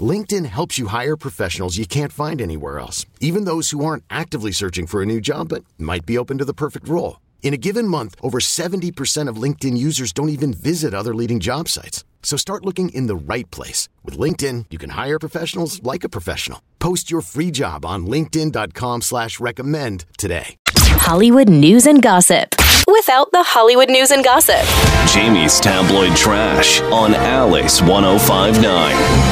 LinkedIn 0.00 0.46
helps 0.46 0.78
you 0.78 0.88
hire 0.88 1.16
professionals 1.16 1.76
you 1.76 1.86
can't 1.86 2.12
find 2.12 2.42
anywhere 2.42 2.80
else, 2.80 3.06
even 3.20 3.44
those 3.44 3.70
who 3.70 3.84
aren't 3.84 4.02
actively 4.10 4.50
searching 4.50 4.88
for 4.88 5.02
a 5.02 5.06
new 5.06 5.20
job 5.20 5.50
but 5.50 5.64
might 5.78 6.04
be 6.04 6.18
open 6.18 6.38
to 6.38 6.44
the 6.44 6.52
perfect 6.52 6.88
role. 6.88 7.20
In 7.42 7.54
a 7.54 7.58
given 7.58 7.86
month, 7.86 8.16
over 8.20 8.40
70% 8.40 9.28
of 9.28 9.36
LinkedIn 9.36 9.76
users 9.76 10.12
don't 10.12 10.30
even 10.30 10.52
visit 10.52 10.94
other 10.94 11.14
leading 11.14 11.38
job 11.38 11.68
sites. 11.68 12.02
So 12.24 12.36
start 12.36 12.64
looking 12.64 12.88
in 12.88 13.06
the 13.06 13.14
right 13.14 13.48
place. 13.52 13.88
With 14.02 14.18
LinkedIn, 14.18 14.66
you 14.70 14.78
can 14.78 14.90
hire 14.90 15.18
professionals 15.20 15.80
like 15.84 16.02
a 16.02 16.08
professional. 16.08 16.60
Post 16.80 17.10
your 17.10 17.20
free 17.20 17.52
job 17.52 17.84
on 17.84 18.06
linkedin.com 18.06 19.02
slash 19.02 19.38
recommend 19.38 20.06
today. 20.18 20.56
Hollywood 20.76 21.50
news 21.50 21.86
and 21.86 22.02
gossip 22.02 22.54
without 22.86 23.30
the 23.32 23.42
Hollywood 23.42 23.88
news 23.88 24.10
and 24.10 24.24
gossip. 24.24 24.62
Jamie's 25.08 25.60
tabloid 25.60 26.16
trash 26.16 26.80
on 26.82 27.14
Alice 27.14 27.80
1059. 27.82 29.23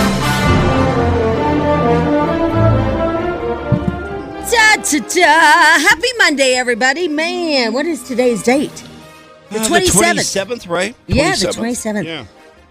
Happy 4.84 6.08
Monday, 6.18 6.54
everybody. 6.54 7.06
Man, 7.06 7.72
what 7.72 7.86
is 7.86 8.02
today's 8.02 8.42
date? 8.42 8.82
The 9.50 9.60
Uh, 9.60 9.64
27th. 9.68 10.24
27th, 10.24 10.68
right? 10.68 10.96
Yeah, 11.06 11.36
the 11.36 11.46
27th. 11.48 12.04
Yeah. 12.04 12.24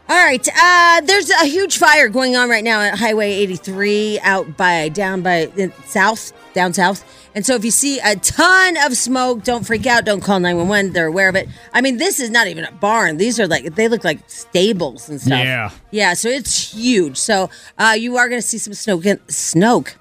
All 0.10 0.18
right. 0.18 0.46
Uh, 0.62 1.02
there's 1.06 1.30
a 1.30 1.46
huge 1.46 1.78
fire 1.78 2.10
going 2.10 2.36
on 2.36 2.50
right 2.50 2.66
now 2.66 2.82
at 2.82 2.98
Highway 2.98 3.32
83 3.32 4.20
out 4.24 4.58
by 4.58 4.90
down 4.90 5.22
by 5.22 5.46
uh, 5.58 5.68
south, 5.86 6.34
down 6.54 6.74
south. 6.74 7.06
And 7.34 7.46
so 7.46 7.56
if 7.56 7.64
you 7.64 7.72
see 7.72 8.00
a 8.00 8.18
ton 8.18 8.76
of 8.86 8.98
smoke, 8.98 9.46
don't 9.46 9.66
freak 9.66 9.86
out. 9.88 10.04
Don't 10.04 10.20
call 10.20 10.42
911. 10.42 10.92
They're 10.92 11.08
aware 11.08 11.30
of 11.30 11.36
it. 11.36 11.48
I 11.74 11.80
mean, 11.80 11.96
this 11.96 12.20
is 12.20 12.30
not 12.30 12.48
even 12.48 12.66
a 12.66 12.74
barn. 12.74 13.16
These 13.18 13.40
are 13.40 13.48
like, 13.48 13.76
they 13.76 13.88
look 13.88 14.04
like 14.04 14.20
stables 14.30 15.08
and 15.08 15.22
stuff. 15.22 15.46
Yeah. 15.46 15.70
Yeah. 15.92 16.14
So 16.16 16.28
it's 16.28 16.74
huge. 16.74 17.16
So 17.18 17.50
uh, 17.78 17.96
you 17.98 18.18
are 18.18 18.28
going 18.28 18.42
to 18.42 18.46
see 18.46 18.58
some 18.58 18.74
smoke. 18.74 19.06
In, 19.06 19.18
smoke. 19.30 19.96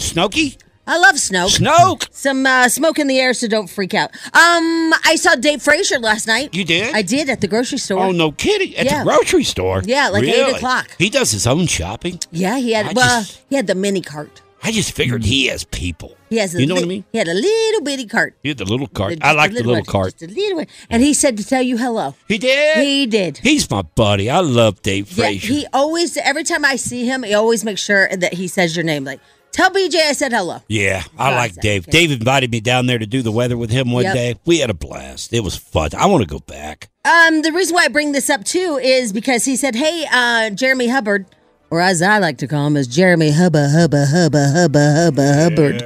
Snokey? 0.00 0.56
I 0.86 0.98
love 0.98 1.18
smoke. 1.18 1.50
Snoke? 1.50 2.08
Some 2.12 2.44
uh, 2.44 2.68
smoke 2.68 2.98
in 2.98 3.06
the 3.06 3.18
air, 3.18 3.32
so 3.32 3.48
don't 3.48 3.68
freak 3.70 3.94
out. 3.94 4.10
Um, 4.34 4.92
I 5.04 5.16
saw 5.16 5.34
Dave 5.34 5.62
Fraser 5.62 5.98
last 5.98 6.26
night. 6.26 6.54
You 6.54 6.64
did? 6.64 6.94
I 6.94 7.00
did 7.02 7.30
at 7.30 7.40
the 7.40 7.48
grocery 7.48 7.78
store. 7.78 8.00
Oh, 8.04 8.12
no 8.12 8.32
kidding. 8.32 8.76
At 8.76 8.84
Yeah. 8.86 8.98
the 8.98 9.04
grocery 9.10 9.44
store? 9.44 9.82
Yeah, 9.84 10.08
like 10.10 10.24
eight 10.24 10.32
Really? 10.32 10.52
o'clock. 10.56 10.90
He 10.98 11.08
does 11.08 11.30
his 11.30 11.46
own 11.46 11.66
shopping? 11.68 12.20
Yeah, 12.30 12.58
he 12.58 12.72
had. 12.72 12.86
I 12.88 12.92
well, 12.92 13.20
just- 13.22 13.40
he 13.48 13.56
had 13.56 13.66
the 13.66 13.74
mini 13.74 14.02
cart. 14.02 14.42
I 14.66 14.72
just 14.72 14.92
figured 14.92 15.24
he 15.24 15.46
has 15.48 15.64
people. 15.64 16.16
He 16.30 16.38
has. 16.38 16.54
A 16.54 16.60
You 16.60 16.66
know 16.66 16.74
what 16.74 16.84
I 16.84 16.86
li- 16.86 16.88
mean? 16.88 17.04
He 17.12 17.18
had 17.18 17.28
a 17.28 17.34
little 17.34 17.82
bitty 17.82 18.06
cart. 18.06 18.34
He 18.42 18.48
had 18.48 18.56
the 18.56 18.64
little 18.64 18.86
cart. 18.86 19.18
I 19.20 19.32
like 19.32 19.50
the 19.52 19.58
little 19.58 19.74
one, 19.74 19.84
cart. 19.84 20.14
Just 20.18 20.30
a 20.32 20.34
little 20.34 20.56
one. 20.56 20.66
And 20.88 21.02
he 21.02 21.12
said 21.12 21.36
to 21.36 21.44
tell 21.44 21.60
you 21.60 21.76
hello. 21.76 22.14
He 22.28 22.38
did? 22.38 22.78
He 22.82 23.04
did. 23.06 23.36
He's 23.38 23.70
my 23.70 23.82
buddy. 23.82 24.30
I 24.30 24.40
love 24.40 24.80
Dave 24.80 25.10
Yeah, 25.12 25.24
Fraser. 25.26 25.46
he 25.52 25.66
always. 25.74 26.16
Every 26.16 26.44
time 26.44 26.64
I 26.64 26.76
see 26.76 27.04
him, 27.04 27.24
he 27.24 27.34
always 27.34 27.62
makes 27.62 27.82
sure 27.82 28.08
that 28.16 28.32
he 28.34 28.48
says 28.48 28.74
your 28.74 28.84
name. 28.86 29.04
Like 29.04 29.20
Tell 29.54 29.70
BJ 29.70 30.08
I 30.08 30.12
said 30.14 30.32
hello. 30.32 30.62
Yeah, 30.68 31.04
I 31.16 31.30
Oh, 31.30 31.34
like 31.36 31.54
Dave. 31.54 31.86
Dave 31.86 32.10
invited 32.10 32.50
me 32.50 32.58
down 32.58 32.86
there 32.86 32.98
to 32.98 33.06
do 33.06 33.22
the 33.22 33.30
weather 33.30 33.56
with 33.56 33.70
him 33.70 33.92
one 33.92 34.02
Yep. 34.02 34.14
day. 34.14 34.34
We 34.44 34.58
had 34.58 34.68
a 34.68 34.74
blast. 34.74 35.32
It 35.32 35.44
was 35.44 35.54
fun. 35.54 35.90
I 35.96 36.06
want 36.06 36.22
to 36.22 36.26
go 36.28 36.40
back. 36.40 36.88
Um, 37.04 37.42
the 37.42 37.52
reason 37.52 37.76
why 37.76 37.84
I 37.84 37.88
bring 37.88 38.10
this 38.10 38.28
up 38.28 38.42
too 38.42 38.80
is 38.82 39.12
because 39.12 39.44
he 39.44 39.54
said, 39.54 39.76
"Hey, 39.76 40.06
uh, 40.12 40.50
Jeremy 40.50 40.88
Hubbard, 40.88 41.26
or 41.70 41.80
as 41.80 42.02
I 42.02 42.18
like 42.18 42.36
to 42.38 42.48
call 42.48 42.66
him, 42.66 42.76
is 42.76 42.88
Jeremy 42.88 43.30
Hubba 43.30 43.68
Hubba 43.68 44.06
Hubba 44.06 44.48
Hubba 44.48 44.92
Hubba 44.92 45.34
Hubbard." 45.34 45.84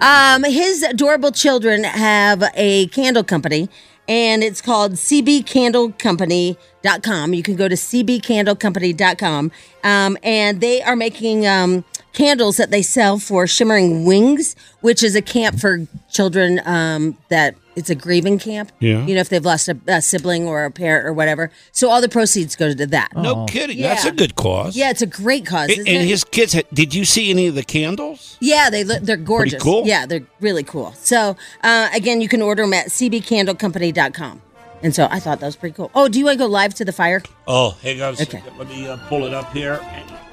Um, 0.00 0.44
his 0.44 0.82
adorable 0.82 1.30
children 1.30 1.84
have 1.84 2.42
a 2.54 2.86
candle 2.86 3.22
company, 3.24 3.68
and 4.08 4.42
it's 4.42 4.62
called 4.62 4.92
CBCandleCompany.com. 4.92 7.34
You 7.34 7.42
can 7.42 7.56
go 7.56 7.68
to 7.68 7.74
CBCandleCompany.com, 7.76 9.52
um, 9.84 10.16
and 10.22 10.60
they 10.62 10.80
are 10.82 10.96
making 10.96 11.46
um, 11.46 11.84
candles 12.12 12.56
that 12.56 12.70
they 12.70 12.82
sell 12.82 13.18
for 13.18 13.46
Shimmering 13.46 14.04
Wings, 14.04 14.56
which 14.80 15.02
is 15.02 15.14
a 15.14 15.22
camp 15.22 15.60
for 15.60 15.86
children 16.10 16.60
um, 16.64 17.16
that 17.28 17.54
it's 17.76 17.88
a 17.88 17.94
grieving 17.94 18.38
camp. 18.38 18.72
Yeah. 18.78 19.04
You 19.06 19.14
know, 19.14 19.20
if 19.20 19.28
they've 19.28 19.44
lost 19.44 19.68
a, 19.68 19.78
a 19.86 20.02
sibling 20.02 20.46
or 20.46 20.64
a 20.64 20.70
parent 20.70 21.06
or 21.06 21.12
whatever. 21.12 21.50
So 21.72 21.88
all 21.88 22.00
the 22.00 22.08
proceeds 22.08 22.56
go 22.56 22.72
to 22.74 22.86
that. 22.86 23.10
No 23.16 23.46
kidding. 23.46 23.80
That's 23.80 24.04
a 24.04 24.12
good 24.12 24.34
cause. 24.34 24.76
Yeah, 24.76 24.90
it's 24.90 25.02
a 25.02 25.06
great 25.06 25.46
cause. 25.46 25.70
And, 25.70 25.80
and 25.80 26.02
it? 26.02 26.06
his 26.06 26.24
kids, 26.24 26.52
had- 26.52 26.66
did 26.72 26.94
you 26.94 27.04
see 27.04 27.30
any 27.30 27.46
of 27.46 27.54
the 27.54 27.62
candles? 27.62 28.36
Yeah, 28.40 28.70
they 28.70 28.84
look 28.84 29.02
they're 29.02 29.16
gorgeous. 29.16 29.62
cool. 29.62 29.86
Yeah, 29.86 30.06
they're 30.06 30.26
really 30.40 30.64
cool. 30.64 30.92
So 30.92 31.36
uh, 31.62 31.88
again, 31.94 32.20
you 32.20 32.28
can 32.28 32.42
order 32.42 32.62
them 32.62 32.74
at 32.74 32.88
cbcandlecompany.com. 32.88 34.42
And 34.82 34.94
so 34.94 35.08
I 35.10 35.20
thought 35.20 35.40
that 35.40 35.46
was 35.46 35.56
pretty 35.56 35.74
cool. 35.74 35.90
Oh, 35.94 36.08
do 36.08 36.18
you 36.18 36.24
want 36.24 36.38
to 36.38 36.44
go 36.44 36.46
live 36.46 36.74
to 36.74 36.84
the 36.84 36.92
fire? 36.92 37.22
Oh, 37.46 37.76
hang 37.82 38.00
on 38.00 38.14
a 38.18 38.22
Okay. 38.22 38.42
Let 38.58 38.68
me 38.68 38.88
uh, 38.88 38.96
pull 39.08 39.24
it 39.24 39.34
up 39.34 39.52
here. 39.52 39.78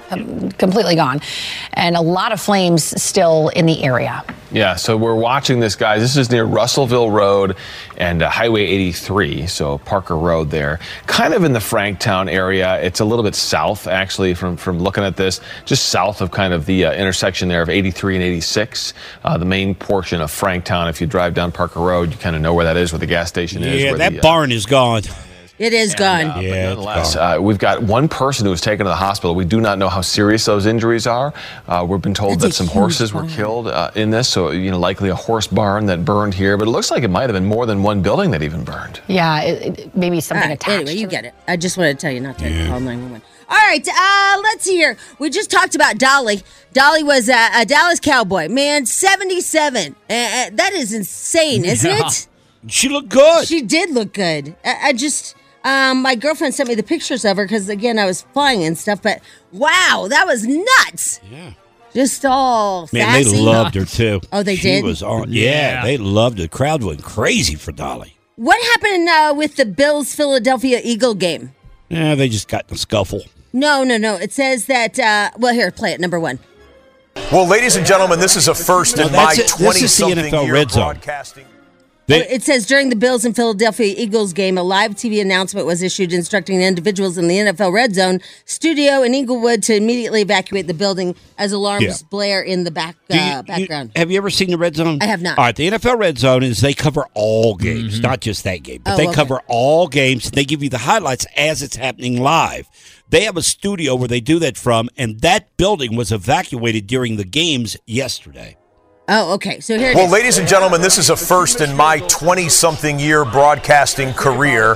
Completely 0.09 0.95
gone, 0.95 1.21
and 1.73 1.95
a 1.95 2.01
lot 2.01 2.31
of 2.31 2.41
flames 2.41 3.01
still 3.01 3.49
in 3.49 3.65
the 3.65 3.83
area. 3.83 4.23
Yeah, 4.51 4.77
so 4.77 4.95
we're 4.95 5.15
watching 5.15 5.59
this, 5.59 5.75
guys. 5.75 6.01
This 6.01 6.15
is 6.15 6.31
near 6.31 6.45
Russellville 6.45 7.11
Road 7.11 7.57
and 7.97 8.21
uh, 8.21 8.29
Highway 8.29 8.63
83, 8.63 9.45
so 9.47 9.77
Parker 9.79 10.15
Road 10.15 10.51
there. 10.51 10.79
Kind 11.05 11.33
of 11.33 11.43
in 11.43 11.51
the 11.51 11.59
Franktown 11.59 12.31
area. 12.31 12.79
It's 12.81 13.01
a 13.01 13.05
little 13.05 13.23
bit 13.23 13.35
south, 13.35 13.87
actually, 13.87 14.33
from, 14.35 14.55
from 14.55 14.79
looking 14.79 15.03
at 15.03 15.17
this, 15.17 15.41
just 15.65 15.89
south 15.89 16.21
of 16.21 16.31
kind 16.31 16.53
of 16.53 16.65
the 16.65 16.85
uh, 16.85 16.93
intersection 16.93 17.49
there 17.49 17.61
of 17.61 17.69
83 17.69 18.15
and 18.15 18.23
86. 18.23 18.93
Uh, 19.25 19.37
the 19.37 19.45
main 19.45 19.75
portion 19.75 20.21
of 20.21 20.31
Franktown, 20.31 20.89
if 20.89 21.01
you 21.01 21.07
drive 21.07 21.33
down 21.33 21.51
Parker 21.51 21.81
Road, 21.81 22.11
you 22.11 22.17
kind 22.17 22.35
of 22.35 22.41
know 22.41 22.53
where 22.53 22.65
that 22.65 22.77
is, 22.77 22.93
where 22.93 22.99
the 22.99 23.05
gas 23.05 23.27
station 23.27 23.63
is. 23.63 23.83
Yeah, 23.83 23.91
where 23.91 23.97
that 23.97 24.11
the, 24.13 24.19
uh, 24.19 24.21
barn 24.21 24.53
is 24.53 24.65
gone. 24.65 25.01
It 25.59 25.73
is 25.73 25.95
gone. 25.95 26.27
uh, 26.27 26.33
but 26.35 26.43
nonetheless, 26.43 27.15
uh, 27.15 27.37
we've 27.41 27.57
got 27.57 27.81
one 27.81 28.07
person 28.07 28.45
who 28.45 28.51
was 28.51 28.61
taken 28.61 28.85
to 28.85 28.89
the 28.89 28.95
hospital. 28.95 29.33
We 29.33 29.43
do 29.45 29.59
not 29.59 29.79
know 29.79 29.89
how 29.89 30.01
serious 30.01 30.45
those 30.45 30.67
injuries 30.67 31.07
are. 31.07 31.33
Uh, 31.67 31.85
we've 31.87 32.01
been 32.01 32.13
told 32.13 32.33
That's 32.33 32.43
that 32.43 32.53
some 32.53 32.67
huge 32.67 32.73
horses 32.73 33.11
were 33.13 33.25
killed 33.27 33.67
uh, 33.67 33.89
in 33.95 34.11
this, 34.11 34.27
so 34.29 34.51
you 34.51 34.69
know 34.69 34.77
likely 34.79 35.09
a 35.09 35.15
horse 35.15 35.47
barn 35.47 35.87
that 35.87 36.05
burned 36.05 36.35
here. 36.35 36.57
But 36.57 36.67
it 36.67 36.71
looks 36.71 36.91
like 36.91 37.03
it 37.03 37.07
might 37.09 37.23
have 37.23 37.33
been 37.33 37.45
more 37.45 37.65
than 37.65 37.81
one 37.81 38.03
building 38.03 38.29
that 38.31 38.43
even 38.43 38.63
burned. 38.63 39.01
Yeah, 39.07 39.41
it, 39.41 39.79
it- 39.79 39.95
maybe 39.95 40.21
something 40.21 40.43
All 40.43 40.49
right, 40.49 40.53
attached. 40.61 40.81
Anyway, 40.81 40.93
you 40.95 41.07
get 41.07 41.25
it. 41.25 41.33
I 41.47 41.57
just 41.57 41.75
wanted 41.77 41.93
to 41.99 42.01
tell 42.05 42.11
you 42.13 42.19
not 42.19 42.37
to 42.37 42.43
call 42.67 42.79
911. 42.79 43.21
All 43.49 43.57
right, 43.57 43.87
uh, 43.87 44.41
let's 44.43 44.63
see 44.65 44.75
here. 44.75 44.97
We 45.19 45.29
just 45.29 45.49
talked 45.49 45.73
about 45.73 45.97
Dolly. 45.97 46.43
Dolly 46.73 47.01
was 47.01 47.29
a, 47.29 47.49
a 47.61 47.65
Dallas 47.65 47.99
Cowboy. 47.99 48.49
Man, 48.49 48.85
77. 48.85 49.95
Uh, 50.09 50.13
uh, 50.13 50.49
that 50.53 50.73
is 50.73 50.93
insane, 50.93 51.63
isn't 51.65 51.89
Yeah. 51.89 52.07
it? 52.07 52.27
She 52.67 52.89
looked 52.89 53.09
good. 53.09 53.47
She 53.47 53.61
did 53.61 53.91
look 53.91 54.11
good. 54.13 54.55
I, 54.65 54.89
I 54.89 54.93
just, 54.93 55.33
um, 55.67 56.01
my 56.01 56.15
girlfriend 56.15 56.53
sent 56.55 56.69
me 56.69 56.75
the 56.75 56.83
pictures 56.83 57.25
of 57.25 57.37
her 57.37 57.43
because, 57.45 57.67
again, 57.69 57.99
I 57.99 58.05
was 58.05 58.21
flying 58.33 58.63
and 58.63 58.77
stuff, 58.77 59.01
but 59.01 59.21
wow, 59.51 60.07
that 60.09 60.25
was 60.25 60.45
nuts. 60.47 61.19
Yeah. 61.31 61.53
Just 61.93 62.25
all 62.25 62.87
Man, 62.93 63.23
sassy. 63.23 63.37
they 63.37 63.41
loved 63.41 63.75
her 63.75 63.85
too. 63.85 64.21
Oh, 64.31 64.43
they 64.43 64.55
she 64.55 64.63
did? 64.63 64.83
was 64.83 65.01
on. 65.01 65.31
Yeah. 65.31 65.43
Yeah. 65.51 65.83
they 65.83 65.97
loved 65.97 66.39
it. 66.39 66.43
The 66.43 66.47
crowd 66.49 66.83
went 66.83 67.03
crazy 67.03 67.55
for 67.55 67.71
Dolly. 67.71 68.13
What 68.35 68.61
happened 68.73 69.09
uh, 69.09 69.33
with 69.35 69.55
the 69.55 69.65
Bills 69.65 70.13
Philadelphia 70.13 70.79
Eagle 70.83 71.15
game? 71.15 71.53
Yeah, 71.89 72.13
they 72.15 72.29
just 72.29 72.47
got 72.49 72.65
in 72.69 72.75
a 72.75 72.77
scuffle. 72.77 73.21
No, 73.53 73.83
no, 73.83 73.97
no. 73.97 74.15
It 74.15 74.31
says 74.31 74.65
that, 74.67 74.99
uh, 74.99 75.31
well, 75.39 75.53
here, 75.53 75.71
play 75.71 75.93
it. 75.93 75.99
Number 75.99 76.19
one. 76.19 76.37
Well, 77.31 77.47
ladies 77.47 77.77
and 77.77 77.85
gentlemen, 77.85 78.19
this 78.19 78.35
is 78.35 78.47
a 78.47 78.53
first 78.53 78.97
No, 78.97 79.07
in 79.07 79.13
my 79.13 79.33
that's 79.35 79.39
it. 79.39 79.43
This 79.43 79.55
20 79.55 79.69
is 79.77 79.81
the 79.81 79.87
something 79.87 80.25
NFL 80.25 80.43
year 80.45 80.53
Red 80.53 80.69
Zone. 80.71 80.83
broadcasting. 80.93 81.45
They- 82.07 82.27
it 82.29 82.41
says 82.41 82.65
during 82.65 82.89
the 82.89 82.95
Bills 82.95 83.25
and 83.25 83.35
Philadelphia 83.35 83.93
Eagles 83.97 84.31
game, 84.31 84.57
a 84.57 84.63
live 84.63 84.95
TV 84.95 85.19
announcement 85.19 85.67
was 85.67 85.83
issued 85.83 86.13
instructing 86.13 86.61
individuals 86.61 87.17
in 87.17 87.27
the 87.27 87.37
NFL 87.37 87.73
Red 87.73 87.93
Zone 87.95 88.21
studio 88.45 89.03
in 89.03 89.13
Inglewood 89.13 89.61
to 89.63 89.75
immediately 89.75 90.21
evacuate 90.21 90.67
the 90.67 90.73
building 90.73 91.15
as 91.37 91.51
alarms 91.51 91.83
Yeah. 91.83 91.93
blare 92.09 92.41
in 92.41 92.63
the 92.63 92.71
back 92.71 92.95
you- 93.09 93.19
uh, 93.19 93.37
you- 93.37 93.43
background. 93.43 93.91
have 93.97 94.09
you 94.09 94.17
ever 94.17 94.29
seen 94.29 94.51
the 94.51 94.57
Red 94.57 94.77
Zone? 94.77 94.99
I 95.01 95.05
have 95.05 95.21
not. 95.21 95.37
All 95.37 95.43
right, 95.43 95.55
the 95.55 95.67
NFL 95.67 95.97
Red 95.97 96.17
Zone 96.17 96.43
is 96.43 96.61
they 96.61 96.73
cover 96.73 97.05
all 97.13 97.55
games, 97.55 97.99
not 97.99 98.21
just 98.21 98.45
that 98.45 98.63
game, 98.63 98.81
but 98.85 98.93
Oh, 98.93 98.97
they 98.97 99.07
okay. 99.07 99.13
cover 99.15 99.41
all 99.47 99.87
games. 99.87 100.31
They 100.31 100.45
give 100.45 100.63
you 100.63 100.69
the 100.69 100.77
highlights 100.77 101.25
as 101.35 101.61
it's 101.61 101.75
happening 101.75 102.21
live. 102.21 102.67
They 103.09 103.21
have 103.25 103.35
a 103.37 103.43
studio 103.43 103.95
where 103.95 104.07
they 104.07 104.21
do 104.21 104.39
that 104.39 104.57
from, 104.57 104.89
and 104.97 105.19
that 105.21 105.55
building 105.57 105.95
was 105.97 106.11
evacuated 106.13 106.87
during 106.87 107.17
the 107.17 107.23
games 107.25 107.75
yesterday. 107.85 108.55
Oh, 109.07 109.33
okay. 109.35 109.59
So 109.59 109.77
here. 109.77 109.93
Well, 109.95 110.09
ladies 110.09 110.37
and 110.37 110.47
gentlemen, 110.47 110.81
this 110.81 110.97
is 110.97 111.09
a 111.09 111.15
first 111.15 111.61
in 111.61 111.75
my 111.75 111.99
20 112.07 112.49
something 112.49 112.99
year 112.99 113.25
broadcasting 113.25 114.13
career. 114.13 114.75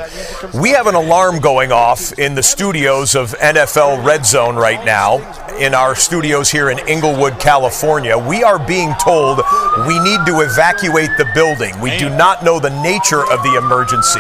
We 0.54 0.70
have 0.72 0.88
an 0.88 0.96
alarm 0.96 1.40
going 1.40 1.72
off 1.72 2.18
in 2.20 2.36
the 2.36 2.44
studios 2.44 3.16
of 3.16 3.32
NFL 3.40 4.06
Red 4.06 4.26
Zone 4.26 4.56
right 4.56 4.84
now, 4.86 5.18
in 5.58 5.74
our 5.74 5.96
studios 5.96 6.50
here 6.50 6.70
in 6.70 6.80
Inglewood, 6.88 7.40
California. 7.40 8.18
We 8.18 8.44
are 8.44 8.60
being 8.60 8.94
told 9.02 9.42
we 9.88 10.00
need 10.00 10.26
to 10.26 10.42
evacuate 10.42 11.10
the 11.18 11.30
building. 11.34 11.80
We 11.80 11.98
do 11.98 12.10
not 12.10 12.44
know 12.44 12.60
the 12.60 12.70
nature 12.82 13.22
of 13.32 13.44
the 13.44 13.56
emergency. 13.58 14.20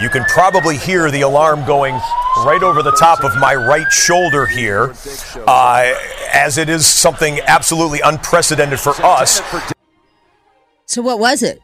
You 0.00 0.08
can 0.08 0.24
probably 0.24 0.76
hear 0.76 1.10
the 1.10 1.22
alarm 1.22 1.64
going 1.66 1.94
right 2.38 2.62
over 2.62 2.82
the 2.82 2.92
top 2.92 3.22
of 3.22 3.36
my 3.38 3.54
right 3.54 3.90
shoulder 3.92 4.46
here, 4.46 4.92
uh, 5.46 5.94
as 6.34 6.58
it 6.58 6.68
is 6.68 6.86
something 6.86 7.40
absolutely 7.46 8.00
unprecedented 8.00 8.80
for 8.80 8.90
us. 9.04 9.40
So 10.86 11.00
what 11.02 11.18
was 11.18 11.42
it? 11.42 11.60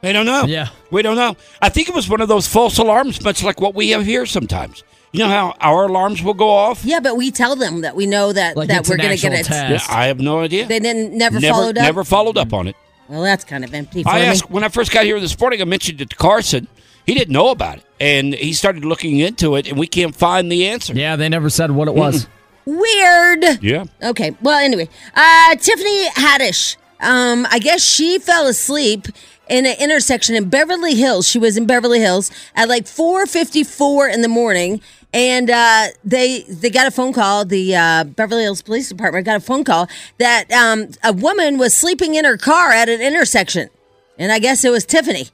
They 0.00 0.12
don't 0.12 0.26
know. 0.26 0.44
Yeah. 0.44 0.68
We 0.90 1.02
don't 1.02 1.16
know. 1.16 1.36
I 1.60 1.68
think 1.68 1.88
it 1.88 1.94
was 1.94 2.08
one 2.08 2.20
of 2.20 2.28
those 2.28 2.46
false 2.46 2.78
alarms, 2.78 3.22
much 3.22 3.42
like 3.42 3.60
what 3.60 3.74
we 3.74 3.90
have 3.90 4.04
here 4.04 4.26
sometimes. 4.26 4.82
You 5.12 5.20
know 5.20 5.28
how 5.28 5.54
our 5.60 5.86
alarms 5.86 6.22
will 6.22 6.34
go 6.34 6.50
off? 6.50 6.84
Yeah, 6.84 7.00
but 7.00 7.16
we 7.16 7.30
tell 7.30 7.56
them 7.56 7.80
that 7.80 7.96
we 7.96 8.06
know 8.06 8.32
that 8.32 8.56
Like 8.56 8.68
that 8.68 8.86
we're 8.88 8.96
going 8.98 9.16
to 9.16 9.16
get 9.16 9.32
actual 9.32 9.40
it. 9.40 9.46
test. 9.46 9.88
Yeah, 9.88 9.96
I 9.96 10.06
have 10.06 10.20
no 10.20 10.40
idea. 10.40 10.66
They 10.66 10.80
didn't 10.80 11.16
never, 11.16 11.40
never, 11.40 11.54
followed 11.54 11.78
up. 11.78 11.82
never 11.82 12.04
followed 12.04 12.36
up 12.38 12.52
on 12.52 12.68
it. 12.68 12.76
Well, 13.08 13.22
that's 13.22 13.42
kind 13.42 13.64
of 13.64 13.72
empty. 13.72 14.02
For 14.02 14.10
I 14.10 14.20
me. 14.20 14.26
asked 14.26 14.50
when 14.50 14.64
I 14.64 14.68
first 14.68 14.92
got 14.92 15.04
here 15.04 15.18
this 15.18 15.38
morning. 15.40 15.62
I 15.62 15.64
mentioned 15.64 16.00
it 16.02 16.10
to 16.10 16.16
Carson. 16.16 16.68
He 17.06 17.14
didn't 17.14 17.32
know 17.32 17.48
about 17.48 17.78
it, 17.78 17.84
and 17.98 18.34
he 18.34 18.52
started 18.52 18.84
looking 18.84 19.18
into 19.18 19.56
it, 19.56 19.66
and 19.66 19.78
we 19.78 19.86
can't 19.86 20.14
find 20.14 20.52
the 20.52 20.66
answer. 20.68 20.92
Yeah, 20.92 21.16
they 21.16 21.30
never 21.30 21.48
said 21.48 21.70
what 21.70 21.88
it 21.88 21.94
was. 21.94 22.28
Weird. 22.68 23.62
Yeah. 23.62 23.84
Okay. 24.02 24.36
Well, 24.42 24.58
anyway, 24.58 24.90
uh, 25.14 25.56
Tiffany 25.56 26.06
Haddish. 26.10 26.76
Um, 27.00 27.46
I 27.50 27.60
guess 27.60 27.80
she 27.82 28.18
fell 28.18 28.46
asleep 28.46 29.06
in 29.48 29.64
an 29.64 29.76
intersection 29.80 30.34
in 30.34 30.50
Beverly 30.50 30.94
Hills. 30.94 31.26
She 31.26 31.38
was 31.38 31.56
in 31.56 31.64
Beverly 31.64 31.98
Hills 31.98 32.30
at 32.54 32.68
like 32.68 32.84
4:54 32.84 34.12
in 34.12 34.20
the 34.20 34.28
morning, 34.28 34.82
and 35.14 35.48
uh, 35.48 35.86
they 36.04 36.42
they 36.42 36.68
got 36.68 36.86
a 36.86 36.90
phone 36.90 37.14
call. 37.14 37.46
The 37.46 37.74
uh, 37.74 38.04
Beverly 38.04 38.42
Hills 38.42 38.60
Police 38.60 38.90
Department 38.90 39.24
got 39.24 39.36
a 39.36 39.40
phone 39.40 39.64
call 39.64 39.88
that 40.18 40.52
um, 40.52 40.90
a 41.02 41.14
woman 41.14 41.56
was 41.56 41.74
sleeping 41.74 42.16
in 42.16 42.26
her 42.26 42.36
car 42.36 42.72
at 42.72 42.90
an 42.90 43.00
intersection, 43.00 43.70
and 44.18 44.30
I 44.30 44.40
guess 44.40 44.62
it 44.62 44.70
was 44.70 44.84
Tiffany. 44.84 45.28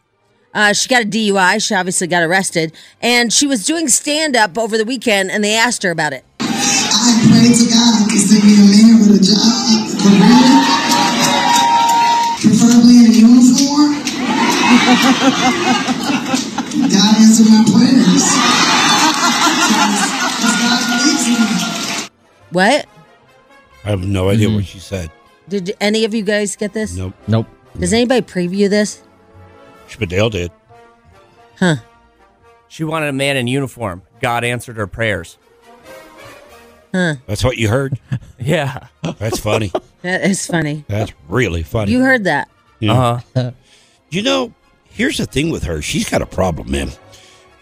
Uh, 0.55 0.73
she 0.73 0.88
got 0.88 1.03
a 1.03 1.07
DUI. 1.07 1.66
She 1.66 1.75
obviously 1.75 2.07
got 2.07 2.23
arrested, 2.23 2.73
and 3.03 3.33
she 3.33 3.44
was 3.44 3.66
doing 3.66 3.88
stand 3.88 4.37
up 4.37 4.57
over 4.57 4.79
the 4.79 4.85
weekend, 4.85 5.33
and 5.33 5.42
they 5.42 5.57
asked 5.57 5.83
her 5.83 5.90
about 5.90 6.12
it. 6.12 6.25
I 6.94 7.11
pray 7.29 7.48
to 7.53 7.64
God 7.70 8.09
to 8.11 8.16
send 8.18 8.44
me 8.44 8.55
a 8.55 8.64
man 8.64 9.00
with 9.00 9.18
a 9.18 9.22
job, 9.22 9.88
career, 10.00 10.53
preferably 12.40 12.96
in 13.00 13.07
a 13.11 13.14
uniform. 13.14 13.92
God 16.90 17.12
answer 17.20 17.44
my 17.48 17.61
prayers. 17.72 18.24
'Cause 20.40 20.57
God 20.61 20.83
needs 21.07 21.24
me. 21.29 21.35
What? 22.50 22.87
I 23.85 23.90
have 23.90 24.07
no 24.07 24.31
idea 24.31 24.48
what 24.48 24.59
mm-hmm. 24.59 24.64
she 24.64 24.79
said. 24.79 25.11
Did 25.48 25.77
any 25.81 26.05
of 26.05 26.14
you 26.14 26.22
guys 26.22 26.57
get 26.57 26.72
this? 26.72 26.94
Nope. 26.94 27.14
Nope. 27.29 27.46
Does 27.79 27.92
anybody 27.92 28.22
preview 28.22 28.70
this? 28.70 29.03
Spadale 29.88 30.31
did. 30.31 30.50
Huh. 31.59 31.77
She 32.68 32.85
wanted 32.85 33.09
a 33.09 33.12
man 33.12 33.37
in 33.37 33.46
uniform. 33.46 34.03
God 34.20 34.42
answered 34.44 34.77
her 34.77 34.87
prayers. 34.87 35.38
Huh. 36.95 37.17
That's 37.27 37.43
what 37.43 37.57
you 37.59 37.69
heard. 37.69 37.99
Yeah. 38.39 38.89
That's 39.19 39.39
funny. 39.39 39.73
That 40.03 40.23
is 40.25 40.47
funny. 40.47 40.85
That's 40.87 41.13
really 41.31 41.63
funny. 41.63 41.93
You 41.93 42.01
heard 42.03 42.25
that. 42.25 42.49
Yeah. 42.79 42.93
Uh-huh. 43.35 43.53
You 44.11 44.23
know, 44.23 44.53
here's 44.91 45.17
the 45.17 45.25
thing 45.25 45.49
with 45.51 45.63
her. 45.65 45.81
She's 45.81 46.11
got 46.11 46.21
a 46.21 46.27
problem, 46.27 46.71
man. 46.71 46.91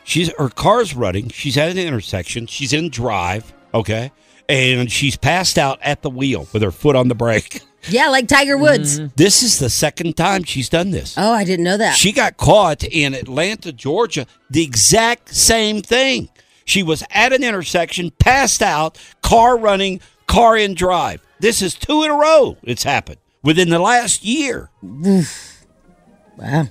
She's 0.02 0.32
her 0.38 0.48
car's 0.48 0.96
running. 0.96 1.28
She's 1.28 1.56
at 1.56 1.70
an 1.70 1.78
intersection. 1.78 2.48
She's 2.48 2.72
in 2.72 2.88
drive, 2.90 3.52
okay, 3.72 4.10
and 4.48 4.90
she's 4.90 5.16
passed 5.16 5.56
out 5.56 5.78
at 5.82 6.02
the 6.02 6.10
wheel 6.10 6.48
with 6.52 6.62
her 6.62 6.72
foot 6.72 6.96
on 6.96 7.06
the 7.08 7.14
brake. 7.14 7.60
Yeah, 7.88 8.08
like 8.10 8.28
Tiger 8.28 8.56
Woods. 8.56 9.00
This 9.16 9.42
is 9.42 9.58
the 9.58 9.68
second 9.68 10.16
time 10.16 10.44
she's 10.44 10.68
done 10.68 10.92
this. 10.92 11.16
Oh, 11.18 11.32
I 11.32 11.42
didn't 11.42 11.64
know 11.64 11.76
that. 11.76 11.96
She 11.96 12.12
got 12.12 12.36
caught 12.36 12.84
in 12.84 13.12
Atlanta, 13.12 13.72
Georgia, 13.72 14.24
the 14.48 14.62
exact 14.62 15.34
same 15.34 15.82
thing. 15.82 16.28
She 16.64 16.82
was 16.82 17.02
at 17.10 17.32
an 17.32 17.42
intersection, 17.44 18.10
passed 18.18 18.62
out, 18.62 18.98
car 19.22 19.56
running, 19.58 20.00
car 20.26 20.56
in 20.56 20.74
drive. 20.74 21.20
This 21.40 21.60
is 21.62 21.74
two 21.74 22.02
in 22.04 22.10
a 22.10 22.14
row 22.14 22.56
it's 22.62 22.82
happened 22.84 23.18
within 23.42 23.68
the 23.70 23.78
last 23.78 24.24
year. 24.24 24.70
Wow. 24.82 26.68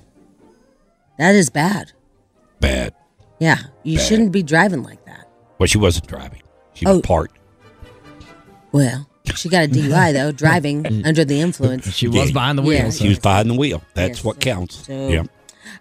That 1.17 1.35
is 1.35 1.49
bad. 1.49 1.91
Bad. 2.59 2.93
Yeah, 3.39 3.57
you 3.83 3.97
Bad. 3.97 4.07
shouldn't 4.07 4.31
be 4.31 4.43
driving 4.43 4.83
like 4.83 5.03
that. 5.05 5.27
Well, 5.59 5.67
she 5.67 5.77
wasn't 5.77 6.07
driving. 6.07 6.41
She 6.73 6.85
was 6.85 6.97
Oh. 6.97 7.01
parked. 7.01 7.37
Well, 8.71 9.09
she 9.35 9.49
got 9.49 9.65
a 9.65 9.67
DUI 9.67 10.13
though, 10.13 10.31
driving 10.31 10.85
under 11.05 11.25
the 11.25 11.41
influence. 11.41 11.91
She 11.93 12.07
was 12.07 12.31
behind 12.31 12.57
the 12.57 12.61
wheel. 12.61 12.77
Yeah. 12.85 12.89
She 12.91 13.09
was 13.09 13.19
behind 13.19 13.49
the 13.49 13.55
wheel. 13.55 13.81
That's 13.93 14.19
Yes, 14.19 14.23
what 14.23 14.39
counts. 14.39 14.85
so- 14.87 15.09
yeah. 15.09 15.23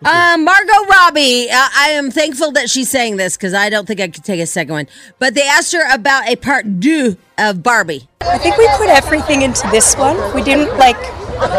Uh, 0.04 0.36
Margot 0.38 0.86
Robbie, 0.88 1.50
uh, 1.50 1.68
I 1.76 1.90
am 1.90 2.10
thankful 2.10 2.52
that 2.52 2.70
she's 2.70 2.88
saying 2.88 3.16
this 3.16 3.36
because 3.36 3.52
I 3.54 3.68
don't 3.68 3.86
think 3.86 4.00
I 4.00 4.08
could 4.08 4.24
take 4.24 4.40
a 4.40 4.46
second 4.46 4.72
one. 4.72 4.88
But 5.18 5.34
they 5.34 5.42
asked 5.42 5.72
her 5.72 5.94
about 5.94 6.28
a 6.28 6.36
part 6.36 6.80
deux 6.80 7.16
of 7.38 7.62
Barbie. 7.62 8.08
I 8.22 8.38
think 8.38 8.56
we 8.56 8.66
put 8.76 8.88
everything 8.88 9.42
into 9.42 9.68
this 9.70 9.94
one. 9.96 10.16
We 10.34 10.42
didn't 10.42 10.76
like, 10.78 10.98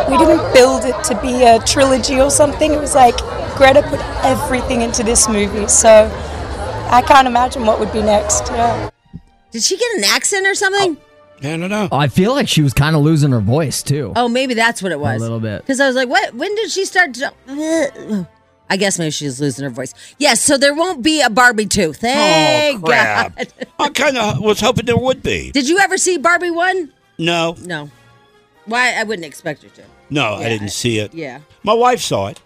we 0.09 0.17
didn't 0.17 0.53
build 0.53 0.85
it 0.85 1.03
to 1.05 1.19
be 1.21 1.43
a 1.43 1.59
trilogy 1.59 2.19
or 2.19 2.31
something. 2.31 2.71
It 2.71 2.79
was 2.79 2.95
like 2.95 3.17
Greta 3.57 3.83
put 3.83 3.99
everything 4.23 4.81
into 4.81 5.03
this 5.03 5.27
movie. 5.29 5.67
So 5.67 6.09
I 6.89 7.01
can't 7.01 7.27
imagine 7.27 7.65
what 7.65 7.79
would 7.79 7.93
be 7.93 8.01
next. 8.01 8.47
Yeah. 8.47 8.89
Did 9.51 9.63
she 9.63 9.77
get 9.77 9.97
an 9.97 10.03
accent 10.05 10.47
or 10.47 10.55
something? 10.55 10.97
I 11.43 11.57
don't 11.57 11.69
know. 11.69 11.89
I 11.91 12.07
feel 12.07 12.33
like 12.33 12.47
she 12.47 12.61
was 12.61 12.73
kind 12.73 12.95
of 12.95 13.01
losing 13.01 13.31
her 13.31 13.39
voice 13.39 13.81
too. 13.81 14.13
Oh, 14.15 14.27
maybe 14.27 14.53
that's 14.53 14.81
what 14.81 14.91
it 14.91 14.99
was. 14.99 15.21
A 15.21 15.23
little 15.23 15.39
bit. 15.39 15.61
Because 15.61 15.79
I 15.79 15.87
was 15.87 15.95
like, 15.95 16.07
what? 16.07 16.33
When 16.35 16.53
did 16.55 16.69
she 16.71 16.85
start 16.85 17.13
to. 17.15 18.27
I 18.69 18.77
guess 18.77 18.97
maybe 18.97 19.11
she's 19.11 19.41
losing 19.41 19.65
her 19.65 19.69
voice. 19.69 19.93
Yes, 20.17 20.41
so 20.41 20.57
there 20.57 20.73
won't 20.73 21.03
be 21.03 21.21
a 21.21 21.29
Barbie 21.29 21.65
2. 21.65 21.91
Thank 21.91 22.81
oh, 22.81 22.87
crap. 22.87 23.35
God. 23.35 23.47
I 23.77 23.89
kind 23.89 24.17
of 24.17 24.39
was 24.39 24.61
hoping 24.61 24.85
there 24.85 24.95
would 24.95 25.21
be. 25.21 25.51
Did 25.51 25.67
you 25.67 25.77
ever 25.79 25.97
see 25.97 26.17
Barbie 26.17 26.51
1? 26.51 26.91
No, 27.17 27.55
No. 27.59 27.89
Why? 28.65 28.93
I 28.93 29.03
wouldn't 29.03 29.25
expect 29.25 29.63
her 29.63 29.69
to. 29.69 29.83
no, 30.09 30.35
I 30.35 30.47
didn't 30.47 30.69
see 30.69 30.99
it. 30.99 31.13
Yeah. 31.13 31.41
My 31.63 31.73
wife 31.73 31.99
saw 31.99 32.27
it, 32.27 32.39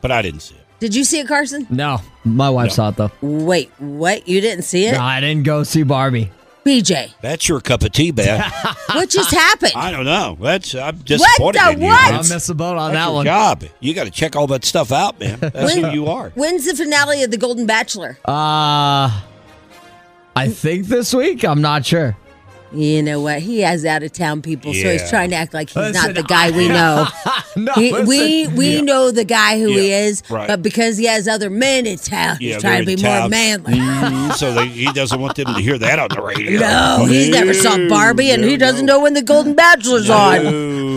but 0.00 0.12
I 0.12 0.22
didn't 0.22 0.40
see 0.40 0.54
it. 0.54 0.60
Did 0.78 0.94
you 0.94 1.04
see 1.04 1.18
it, 1.18 1.26
Carson? 1.26 1.66
No, 1.70 2.00
my 2.24 2.50
wife 2.50 2.72
saw 2.72 2.90
it 2.90 2.96
though. 2.96 3.10
Wait, 3.22 3.72
what? 3.78 4.28
You 4.28 4.40
didn't 4.42 4.64
see 4.64 4.86
it? 4.86 4.92
No, 4.92 5.00
I 5.00 5.20
didn't 5.20 5.44
go 5.44 5.62
see 5.62 5.82
Barbie. 5.82 6.30
BJ, 6.66 7.12
That's 7.20 7.48
your 7.48 7.60
cup 7.60 7.82
of 7.84 7.92
tea, 7.92 8.10
Beth. 8.10 8.52
what 8.92 9.08
just 9.08 9.30
happened? 9.30 9.72
I 9.76 9.92
don't 9.92 10.04
know. 10.04 10.36
That's 10.40 10.74
I'm 10.74 10.96
disappointed 10.98 11.60
the 11.62 11.70
in 11.70 11.80
you. 11.80 11.86
what? 11.86 12.04
I 12.08 12.10
That's, 12.16 12.28
missed 12.28 12.48
the 12.48 12.56
boat 12.56 12.76
on 12.76 12.92
that's 12.92 13.04
that 13.04 13.06
your 13.06 13.14
one. 13.14 13.24
job. 13.24 13.64
You 13.78 13.94
got 13.94 14.04
to 14.04 14.10
check 14.10 14.34
all 14.34 14.48
that 14.48 14.64
stuff 14.64 14.90
out, 14.90 15.20
man. 15.20 15.38
That's 15.38 15.74
who 15.74 15.90
you 15.90 16.06
are. 16.08 16.30
When's 16.30 16.64
the 16.66 16.74
finale 16.74 17.22
of 17.22 17.30
The 17.30 17.36
Golden 17.36 17.66
Bachelor? 17.66 18.18
Uh, 18.24 19.22
I 20.34 20.48
think 20.48 20.86
this 20.86 21.14
week. 21.14 21.44
I'm 21.44 21.60
not 21.62 21.86
sure. 21.86 22.16
You 22.72 23.00
know 23.02 23.20
what? 23.20 23.40
He 23.42 23.60
has 23.60 23.84
out 23.84 24.02
of 24.02 24.12
town 24.12 24.42
people, 24.42 24.74
so 24.74 24.90
he's 24.92 25.08
trying 25.08 25.30
to 25.30 25.36
act 25.36 25.54
like 25.54 25.70
he's 25.70 25.94
not 25.94 26.14
the 26.14 26.24
guy 26.24 26.50
we 26.50 26.66
know. 26.68 27.06
no, 27.56 27.72
He, 27.74 27.92
we 27.92 28.48
we 28.48 28.74
Yeah. 28.76 28.80
know 28.80 29.10
the 29.12 29.24
guy 29.24 29.58
who 29.60 29.68
he 29.68 29.92
is, 29.92 30.22
right. 30.28 30.48
but 30.48 30.62
because 30.62 30.96
he 30.98 31.04
has 31.06 31.28
other 31.28 31.48
men 31.48 31.86
in 31.86 31.96
town, 31.96 32.36
he's 32.38 32.60
trying 32.60 32.80
to 32.80 32.86
be 32.86 32.94
in 32.94 33.02
more 33.02 33.12
town. 33.20 33.30
manly. 33.30 33.74
Mhm, 33.74 34.32
so 34.34 34.52
they, 34.52 34.66
he 34.66 34.92
doesn't 34.92 35.20
want 35.20 35.36
them 35.36 35.46
to 35.54 35.60
hear 35.60 35.78
that 35.78 35.98
on 36.00 36.08
the 36.14 36.20
radio. 36.20 36.58
No, 36.60 37.06
he's 37.08 37.28
never 37.28 37.54
saw 37.54 37.78
Barbie, 37.88 38.30
and 38.32 38.42
he 38.44 38.56
doesn't 38.56 38.84
know 38.84 39.00
when 39.00 39.14
the 39.14 39.22
Golden 39.22 39.54
Bachelor's 39.54 40.10
on. 40.10 40.86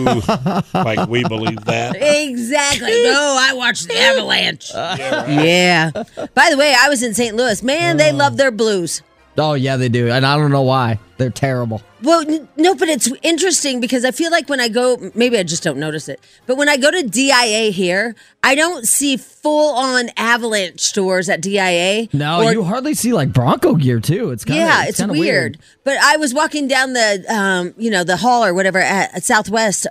Like 0.74 1.08
we 1.08 1.22
believe 1.24 1.62
that. 1.66 1.94
Exactly. 1.96 3.02
No, 3.04 3.36
I 3.38 3.52
watched 3.54 3.86
the 3.86 3.96
Avalanche. 3.98 4.70
Yeah, 4.74 5.24
right. 5.24 5.44
Yeah. 5.44 5.90
By 6.34 6.48
the 6.50 6.56
way, 6.56 6.74
I 6.76 6.88
was 6.88 7.02
in 7.02 7.12
St. 7.14 7.36
Louis. 7.36 7.62
Man, 7.62 7.96
they 7.98 8.10
love 8.12 8.36
their 8.38 8.50
blues. 8.50 9.02
Oh 9.40 9.54
yeah, 9.54 9.76
they 9.76 9.88
do, 9.88 10.08
and 10.10 10.24
I 10.26 10.36
don't 10.36 10.50
know 10.50 10.62
why. 10.62 10.98
They're 11.18 11.30
terrible. 11.30 11.82
Well, 12.02 12.20
n- 12.22 12.48
no, 12.56 12.74
but 12.74 12.88
it's 12.88 13.10
interesting 13.22 13.80
because 13.80 14.04
I 14.04 14.10
feel 14.10 14.30
like 14.30 14.48
when 14.48 14.60
I 14.60 14.68
go, 14.68 15.10
maybe 15.14 15.36
I 15.38 15.42
just 15.42 15.62
don't 15.62 15.78
notice 15.78 16.08
it, 16.08 16.20
but 16.46 16.56
when 16.56 16.68
I 16.68 16.76
go 16.76 16.90
to 16.90 17.02
DIA 17.02 17.70
here, 17.70 18.14
I 18.42 18.54
don't 18.54 18.86
see 18.86 19.16
full 19.18 19.74
on 19.76 20.10
avalanche 20.16 20.80
stores 20.80 21.28
at 21.28 21.40
DIA. 21.42 22.08
No, 22.12 22.42
Or- 22.44 22.52
you 22.52 22.62
hardly 22.64 22.94
see 22.94 23.12
like 23.12 23.32
Bronco 23.32 23.74
gear 23.74 24.00
too. 24.00 24.30
It's 24.30 24.44
kind 24.44 24.60
of 24.60 24.66
yeah, 24.66 24.84
it's, 24.86 24.98
kinda 24.98 25.12
weird. 25.12 25.58
But 25.84 25.98
I 25.98 26.16
was 26.16 26.32
walking 26.32 26.68
down 26.68 26.92
the, 26.94 27.24
um, 27.28 27.74
you 27.76 27.90
know, 27.90 28.04
the 28.04 28.16
hall 28.18 28.44
or 28.44 28.54
whatever 28.54 28.78
at, 28.78 29.14
at 29.14 29.24
Southwest 29.24 29.86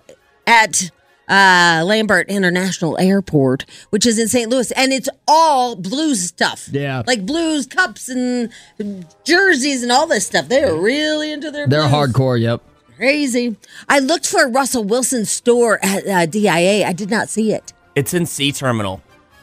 at 0.47 0.89
uh, 1.29 1.83
Lambert 1.85 2.27
International 2.29 2.97
Airport, 2.99 3.65
which 3.91 4.05
is 4.05 4.17
in 4.19 4.27
St. 4.27 4.49
Louis, 4.49 4.71
and 4.71 4.91
it's 4.91 5.09
all 5.27 5.75
blues 5.75 6.21
stuff. 6.27 6.67
Yeah. 6.71 7.03
like 7.07 7.25
blues 7.25 7.67
cups 7.67 8.09
and 8.09 8.51
jerseys 9.23 9.83
and 9.83 9.91
all 9.91 10.07
this 10.07 10.25
stuff. 10.25 10.47
They're 10.49 10.75
really 10.75 11.31
into 11.31 11.51
their. 11.51 11.67
They're 11.67 11.87
blues. 11.87 12.13
hardcore. 12.13 12.39
Yep. 12.41 12.61
Crazy. 12.97 13.55
I 13.87 13.99
looked 13.99 14.27
for 14.27 14.43
a 14.43 14.49
Russell 14.49 14.83
Wilson 14.83 15.23
store 15.25 15.79
at 15.81 16.05
uh, 16.05 16.25
DIA. 16.25 16.85
I 16.85 16.91
did 16.93 17.09
not 17.09 17.29
see 17.29 17.53
it. 17.53 17.71
It's 17.95 18.13
in 18.13 18.25
C 18.25 18.51
Terminal. 18.51 19.01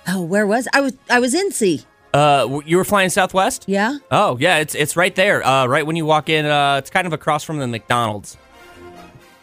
Oh, 0.09 0.23
where 0.23 0.47
was 0.47 0.69
I? 0.75 0.81
Was 0.81 0.93
I 1.09 1.21
was 1.21 1.35
in 1.35 1.51
C? 1.53 1.85
Uh, 2.15 2.61
you 2.65 2.77
were 2.79 2.85
flying 2.85 3.11
Southwest? 3.11 3.65
Yeah. 3.67 3.99
Oh 4.11 4.37
yeah, 4.41 4.59
it's 4.59 4.75
it's 4.75 4.97
right 4.97 5.15
there. 5.15 5.45
Uh, 5.47 5.67
right 5.67 5.87
when 5.87 5.97
you 5.97 6.07
walk 6.07 6.29
in, 6.29 6.47
uh, 6.47 6.77
it's 6.77 6.91
kind 6.91 7.07
of 7.07 7.13
across 7.13 7.45
from 7.45 7.59
the 7.59 7.67
McDonald's. 7.67 8.37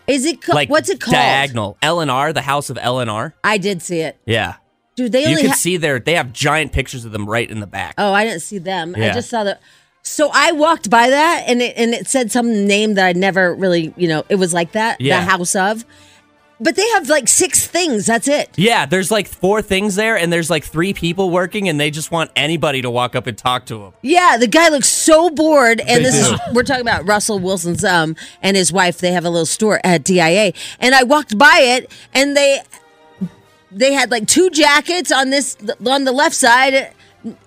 Is 0.08 0.26
it 0.26 0.42
ca- 0.42 0.54
Like 0.54 0.70
what's 0.70 0.90
it 0.90 1.00
called? 1.00 1.16
Diagonal. 1.16 1.78
L 1.82 2.00
and 2.02 2.12
R, 2.12 2.34
the 2.34 2.42
House 2.42 2.70
of 2.70 2.78
L 2.82 3.00
and 3.00 3.10
R. 3.10 3.34
I 3.44 3.58
did 3.58 3.82
see 3.82 4.00
it. 4.00 4.18
Yeah. 4.26 4.56
Dude, 4.96 5.12
they 5.12 5.22
you 5.24 5.30
only 5.30 5.42
can 5.42 5.50
ha- 5.52 5.56
see 5.56 5.78
there. 5.78 6.00
They 6.00 6.14
have 6.16 6.34
giant 6.34 6.72
pictures 6.72 7.04
of 7.06 7.12
them 7.12 7.28
right 7.28 7.50
in 7.50 7.60
the 7.60 7.68
back. 7.68 7.96
Oh, 7.98 8.14
I 8.14 8.26
didn't 8.26 8.42
see 8.42 8.58
them. 8.60 8.94
I 8.96 9.12
just 9.12 9.30
saw 9.30 9.44
the. 9.44 9.58
So 10.04 10.30
I 10.34 10.52
walked 10.52 10.90
by 10.90 11.10
that, 11.10 11.46
and 11.48 11.62
it 11.62 11.76
and 11.78 11.94
it 11.94 12.08
said 12.08 12.32
some 12.32 12.68
name 12.68 12.96
that 12.96 13.06
I 13.08 13.14
never 13.14 13.56
really, 13.56 13.94
you 13.98 14.08
know, 14.08 14.24
it 14.30 14.36
was 14.36 14.54
like 14.54 14.74
that, 14.74 15.00
Yeah. 15.02 15.20
the 15.24 15.32
house 15.32 15.56
of. 15.56 15.86
But 16.60 16.76
they 16.76 16.88
have 16.90 17.10
like 17.10 17.28
six 17.28 17.66
things. 17.68 18.06
That's 18.06 18.28
it. 18.28 18.50
Yeah, 18.56 18.86
there's 18.86 19.12
like 19.12 19.28
four 19.28 19.62
things 19.62 19.96
there, 19.96 20.18
and 20.18 20.32
there's 20.32 20.50
like 20.50 20.64
three 20.64 20.94
people 20.94 21.30
working, 21.30 21.68
and 21.68 21.80
they 21.80 21.92
just 21.92 22.12
want 22.12 22.32
anybody 22.36 22.82
to 22.84 22.90
walk 22.90 23.16
up 23.16 23.28
and 23.28 23.38
talk 23.38 23.66
to 23.66 23.78
them. 23.80 23.94
Yeah, 24.02 24.38
the 24.38 24.48
guy 24.48 24.70
looks 24.70 24.88
so 24.88 25.30
bored, 25.30 25.82
and 25.82 26.00
They 26.06 26.10
this 26.10 26.16
is 26.32 26.40
we're 26.54 26.64
talking 26.64 26.82
about 26.84 27.06
Russell 27.08 27.40
Wilson's 27.40 27.84
um 27.84 28.16
and 28.42 28.56
his 28.56 28.72
wife. 28.72 29.00
They 29.00 29.12
have 29.12 29.26
a 29.26 29.30
little 29.30 29.46
store 29.46 29.82
at 29.84 30.04
DIA, 30.04 30.54
and 30.80 30.96
I 30.96 31.04
walked 31.04 31.38
by 31.38 31.58
it, 31.62 31.92
and 32.14 32.38
they 32.38 32.62
they 33.72 33.92
had 33.94 34.12
like 34.12 34.28
two 34.28 34.50
jackets 34.52 35.12
on 35.12 35.32
this 35.32 35.58
on 35.86 36.04
the 36.06 36.12
left 36.12 36.36
side. 36.36 36.94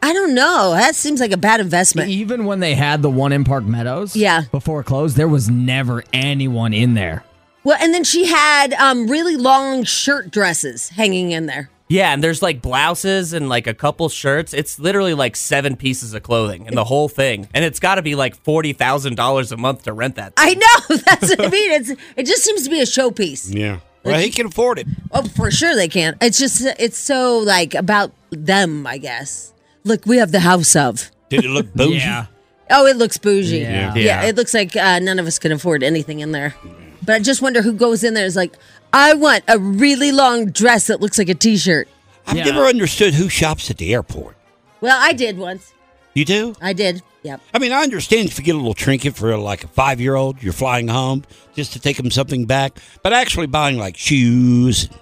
I 0.03 0.12
don't 0.12 0.35
know. 0.35 0.73
That 0.73 0.95
seems 0.95 1.21
like 1.21 1.33
a 1.33 1.37
bad 1.37 1.61
investment. 1.61 2.09
Even 2.11 2.45
when 2.47 2.61
they 2.61 2.75
had 2.75 3.03
the 3.03 3.11
one 3.11 3.33
in 3.33 3.45
Park 3.45 3.64
Meadows, 3.64 4.16
Yeah. 4.16 4.42
before 4.51 4.81
it 4.81 4.85
closed, 4.85 5.16
there 5.19 5.29
was 5.29 5.51
never 5.51 6.03
anyone 6.14 6.73
in 6.73 6.95
there. 6.95 7.25
Well, 7.66 7.76
and 7.81 7.92
then 7.92 8.05
she 8.05 8.26
had 8.26 8.74
um 8.74 9.09
really 9.09 9.37
long 9.37 9.83
shirt 9.83 10.31
dresses 10.31 10.90
hanging 10.90 11.33
in 11.33 11.46
there. 11.46 11.68
Yeah, 11.88 12.12
and 12.12 12.22
there's 12.22 12.40
like 12.40 12.62
blouses 12.62 13.33
and 13.33 13.48
like 13.48 13.66
a 13.66 13.74
couple 13.74 14.09
shirts. 14.09 14.55
It's 14.55 14.79
literally 14.79 15.14
like 15.14 15.35
seven 15.35 15.74
pieces 15.74 16.14
of 16.14 16.22
clothing 16.22 16.68
and 16.68 16.76
the 16.76 16.85
whole 16.85 17.09
thing, 17.09 17.48
and 17.52 17.64
it's 17.64 17.81
got 17.81 17.96
to 17.96 18.02
be 18.02 18.14
like 18.14 18.37
forty 18.37 18.72
thousand 18.72 19.16
dollars 19.16 19.50
a 19.50 19.57
month 19.57 19.83
to 19.83 19.92
rent 19.92 20.14
that. 20.14 20.35
I 20.37 20.55
know. 20.55 20.96
That's 21.07 21.31
what 21.31 21.44
I 21.44 21.48
mean. 21.50 21.72
It's 21.72 21.90
it 22.16 22.26
just 22.26 22.44
seems 22.44 22.62
to 22.62 22.70
be 22.70 22.79
a 22.81 22.85
showpiece. 22.85 23.52
Yeah. 23.52 23.81
Well, 24.05 24.20
he 24.20 24.31
can 24.31 24.46
afford 24.46 24.79
it. 24.79 24.87
Oh, 25.11 25.24
for 25.24 25.50
sure 25.50 25.74
they 25.74 25.88
can. 25.88 26.16
It's 26.20 26.38
just 26.38 26.64
it's 26.79 26.96
so 26.96 27.38
like 27.38 27.74
about 27.74 28.12
them, 28.31 28.87
I 28.87 28.98
guess. 28.98 29.52
Look, 29.83 30.07
we 30.07 30.18
have 30.18 30.31
the 30.31 30.38
house 30.38 30.76
of. 30.76 31.11
Did 31.31 31.44
it 31.44 31.48
look 31.48 31.74
bougie? 31.74 31.96
Yeah. 31.96 32.26
Oh, 32.70 32.87
it 32.87 32.96
looks 32.96 33.18
bougie. 33.18 33.59
Yeah. 33.59 33.92
Yeah, 33.96 34.22
it 34.22 34.37
looks 34.37 34.55
like 34.55 34.76
uh, 34.76 35.00
none 35.00 35.18
of 35.18 35.26
us 35.26 35.40
can 35.40 35.50
afford 35.50 35.83
anything 35.83 36.20
in 36.20 36.31
there. 36.31 36.55
But 37.07 37.14
I 37.14 37.19
just 37.21 37.40
wonder 37.40 37.62
who 37.62 37.73
goes 37.73 38.05
in 38.05 38.14
there 38.14 38.25
and 38.25 38.29
is 38.29 38.37
like, 38.37 38.55
I 38.92 39.14
want 39.14 39.45
a 39.49 39.59
really 39.59 40.12
long 40.12 40.51
dress 40.51 40.88
that 40.88 41.01
looks 41.01 41.19
like 41.19 41.29
a 41.29 41.35
t-shirt. 41.35 41.88
I've 42.27 42.37
Yeah. 42.37 42.45
never 42.47 42.64
understood 42.66 43.14
who 43.14 43.29
shops 43.29 43.71
at 43.71 43.79
the 43.79 43.95
airport. 43.95 44.37
Well, 44.81 44.99
I 45.01 45.12
did 45.12 45.38
once. 45.38 45.73
You 46.14 46.25
do? 46.25 46.55
I 46.61 46.73
did. 46.73 47.03
Yep. 47.23 47.40
I 47.55 47.59
mean, 47.59 47.73
I 47.73 47.83
understand 47.83 48.29
if 48.29 48.38
you 48.38 48.45
get 48.45 48.55
a 48.55 48.59
little 48.59 48.75
trinket 48.75 49.16
for 49.16 49.37
like 49.37 49.64
a 49.64 49.69
five 49.69 50.01
year 50.01 50.14
old, 50.14 50.42
you're 50.42 50.53
flying 50.53 50.88
home 50.88 51.25
just 51.55 51.73
to 51.73 51.81
take 51.81 51.97
them 51.97 52.11
something 52.11 52.45
back, 52.47 52.79
but 53.03 53.12
actually 53.12 53.47
buying 53.47 53.79
like 53.79 53.97
shoes, 53.97 54.85
and 54.85 54.95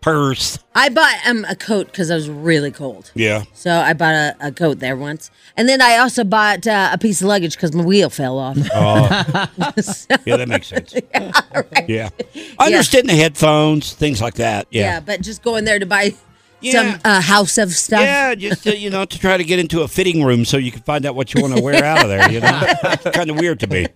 purse. 0.00 0.58
I 0.74 0.88
bought 0.88 1.14
um, 1.26 1.44
a 1.48 1.54
coat 1.56 1.86
because 1.86 2.10
I 2.10 2.14
was 2.14 2.28
really 2.30 2.70
cold. 2.70 3.10
Yeah. 3.14 3.44
So 3.54 3.70
I 3.76 3.92
bought 3.92 4.14
a, 4.14 4.36
a 4.40 4.52
coat 4.52 4.78
there 4.78 4.96
once. 4.96 5.30
And 5.56 5.68
then 5.68 5.80
I 5.82 5.98
also 5.98 6.24
bought 6.24 6.66
uh, 6.66 6.90
a 6.92 6.98
piece 6.98 7.20
of 7.20 7.28
luggage 7.28 7.54
because 7.56 7.74
my 7.74 7.84
wheel 7.84 8.08
fell 8.10 8.38
off. 8.38 8.56
Oh, 8.74 9.08
yeah, 10.24 10.36
that 10.36 10.48
makes 10.48 10.68
sense. 10.68 10.94
Yeah. 11.88 12.10
I 12.58 12.66
understand 12.66 13.08
the 13.08 13.14
headphones, 13.14 13.92
things 13.94 14.20
like 14.20 14.34
that. 14.34 14.66
yeah. 14.70 14.80
Yeah. 14.82 15.00
but 15.00 15.20
just 15.22 15.42
going 15.42 15.64
there 15.64 15.78
to 15.78 15.86
buy 15.86 16.14
Yeah. 16.60 16.72
some 16.92 17.00
uh, 17.04 17.20
house 17.20 17.58
of 17.58 17.70
stuff. 17.72 18.00
Yeah, 18.00 18.34
just 18.34 18.62
to, 18.64 18.76
you 18.76 18.90
know, 18.90 19.04
to 19.04 19.18
try 19.18 19.36
to 19.36 19.44
get 19.44 19.58
into 19.58 19.82
a 19.82 19.88
fitting 19.88 20.22
room 20.24 20.44
so 20.44 20.56
you 20.56 20.70
can 20.70 20.82
find 20.82 21.04
out 21.06 21.14
what 21.14 21.34
you 21.34 21.42
want 21.42 21.56
to 21.56 21.62
wear 21.62 21.82
out 21.84 22.02
of 22.02 22.08
there. 22.08 22.30
You 22.30 22.40
know, 22.40 22.62
kind 23.12 23.30
of 23.30 23.38
weird 23.38 23.60
to 23.60 23.66
me. 23.66 23.86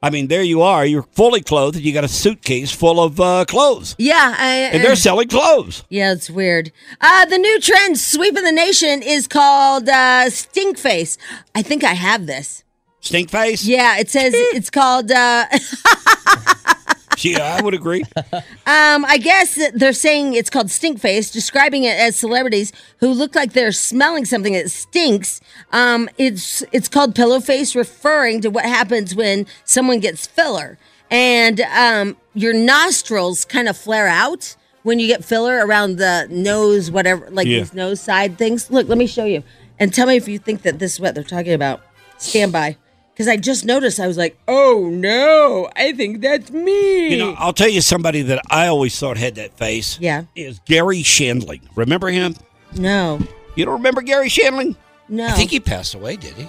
I 0.00 0.10
mean, 0.10 0.28
there 0.28 0.42
you 0.42 0.62
are. 0.62 0.86
You're 0.86 1.02
fully 1.02 1.40
clothed, 1.40 1.76
and 1.76 1.84
you 1.84 1.92
got 1.92 2.04
a 2.04 2.08
suitcase 2.08 2.70
full 2.70 3.02
of 3.02 3.18
uh, 3.18 3.44
clothes, 3.46 3.96
Yeah, 3.98 4.34
I, 4.38 4.50
and 4.72 4.84
they're 4.84 4.94
selling 4.94 5.26
clothes. 5.28 5.84
Yeah, 5.88 6.12
it's 6.12 6.30
weird. 6.30 6.70
Uh, 7.00 7.24
the 7.24 7.38
new 7.38 7.60
trend 7.60 7.98
sweeping 7.98 8.44
the 8.44 8.52
nation 8.52 9.02
is 9.02 9.26
called 9.26 9.88
uh, 9.88 10.30
stink 10.30 10.78
face. 10.78 11.18
I 11.54 11.62
think 11.62 11.82
I 11.82 11.94
have 11.94 12.26
this. 12.26 12.62
Stink 13.00 13.30
face. 13.30 13.64
Yeah, 13.64 13.98
it 13.98 14.08
says 14.08 14.32
it's 14.36 14.70
called. 14.70 15.10
Yeah, 17.20 17.56
I 17.58 17.62
would 17.62 17.74
agree. 17.74 18.04
um, 18.32 19.04
I 19.04 19.18
guess 19.20 19.58
they're 19.74 19.92
saying 19.92 20.34
it's 20.34 20.50
called 20.50 20.70
stink 20.70 21.00
face, 21.00 21.30
describing 21.30 21.84
it 21.84 21.96
as 21.98 22.16
celebrities 22.16 22.72
who 23.00 23.08
look 23.08 23.34
like 23.34 23.52
they're 23.52 23.72
smelling 23.72 24.24
something 24.24 24.52
that 24.52 24.70
stinks. 24.70 25.40
Um, 25.72 26.08
it's 26.18 26.62
it's 26.72 26.88
called 26.88 27.14
pillow 27.14 27.40
face, 27.40 27.74
referring 27.74 28.40
to 28.42 28.50
what 28.50 28.64
happens 28.64 29.14
when 29.14 29.46
someone 29.64 30.00
gets 30.00 30.26
filler, 30.26 30.78
and 31.10 31.60
um, 31.62 32.16
your 32.34 32.52
nostrils 32.54 33.44
kind 33.44 33.68
of 33.68 33.76
flare 33.76 34.06
out 34.08 34.56
when 34.84 34.98
you 35.00 35.06
get 35.06 35.24
filler 35.24 35.66
around 35.66 35.96
the 35.96 36.26
nose, 36.30 36.90
whatever, 36.90 37.28
like 37.30 37.46
Yeah. 37.46 37.58
these 37.60 37.74
nose 37.74 38.00
side 38.00 38.38
things. 38.38 38.70
Look, 38.70 38.88
let 38.88 38.96
me 38.98 39.06
show 39.06 39.24
you, 39.24 39.42
and 39.78 39.92
tell 39.92 40.06
me 40.06 40.16
if 40.16 40.28
you 40.28 40.38
think 40.38 40.62
that 40.62 40.78
this 40.78 40.94
is 40.94 41.00
what 41.00 41.14
they're 41.14 41.24
talking 41.24 41.52
about. 41.52 41.82
Stand 42.18 42.52
by. 42.52 42.76
Because 43.18 43.26
I 43.26 43.36
just 43.36 43.64
noticed, 43.64 43.98
I 43.98 44.06
was 44.06 44.16
like, 44.16 44.38
"Oh 44.46 44.88
no, 44.92 45.68
I 45.74 45.92
think 45.92 46.20
that's 46.20 46.52
me." 46.52 47.08
You 47.08 47.18
know, 47.18 47.34
I'll 47.36 47.52
tell 47.52 47.68
you 47.68 47.80
somebody 47.80 48.22
that 48.22 48.40
I 48.48 48.68
always 48.68 48.96
thought 48.96 49.16
had 49.16 49.34
that 49.34 49.58
face. 49.58 49.98
Yeah. 49.98 50.26
Is 50.36 50.60
Garry 50.66 51.02
Shandling. 51.02 51.62
Remember 51.74 52.10
him? 52.10 52.36
No. 52.76 53.18
You 53.56 53.64
don't 53.64 53.74
remember 53.74 54.02
Garry 54.02 54.28
Shandling? 54.28 54.76
No. 55.08 55.26
I 55.26 55.32
think 55.32 55.50
he 55.50 55.58
passed 55.58 55.96
away, 55.96 56.14
did 56.14 56.34
he? 56.34 56.48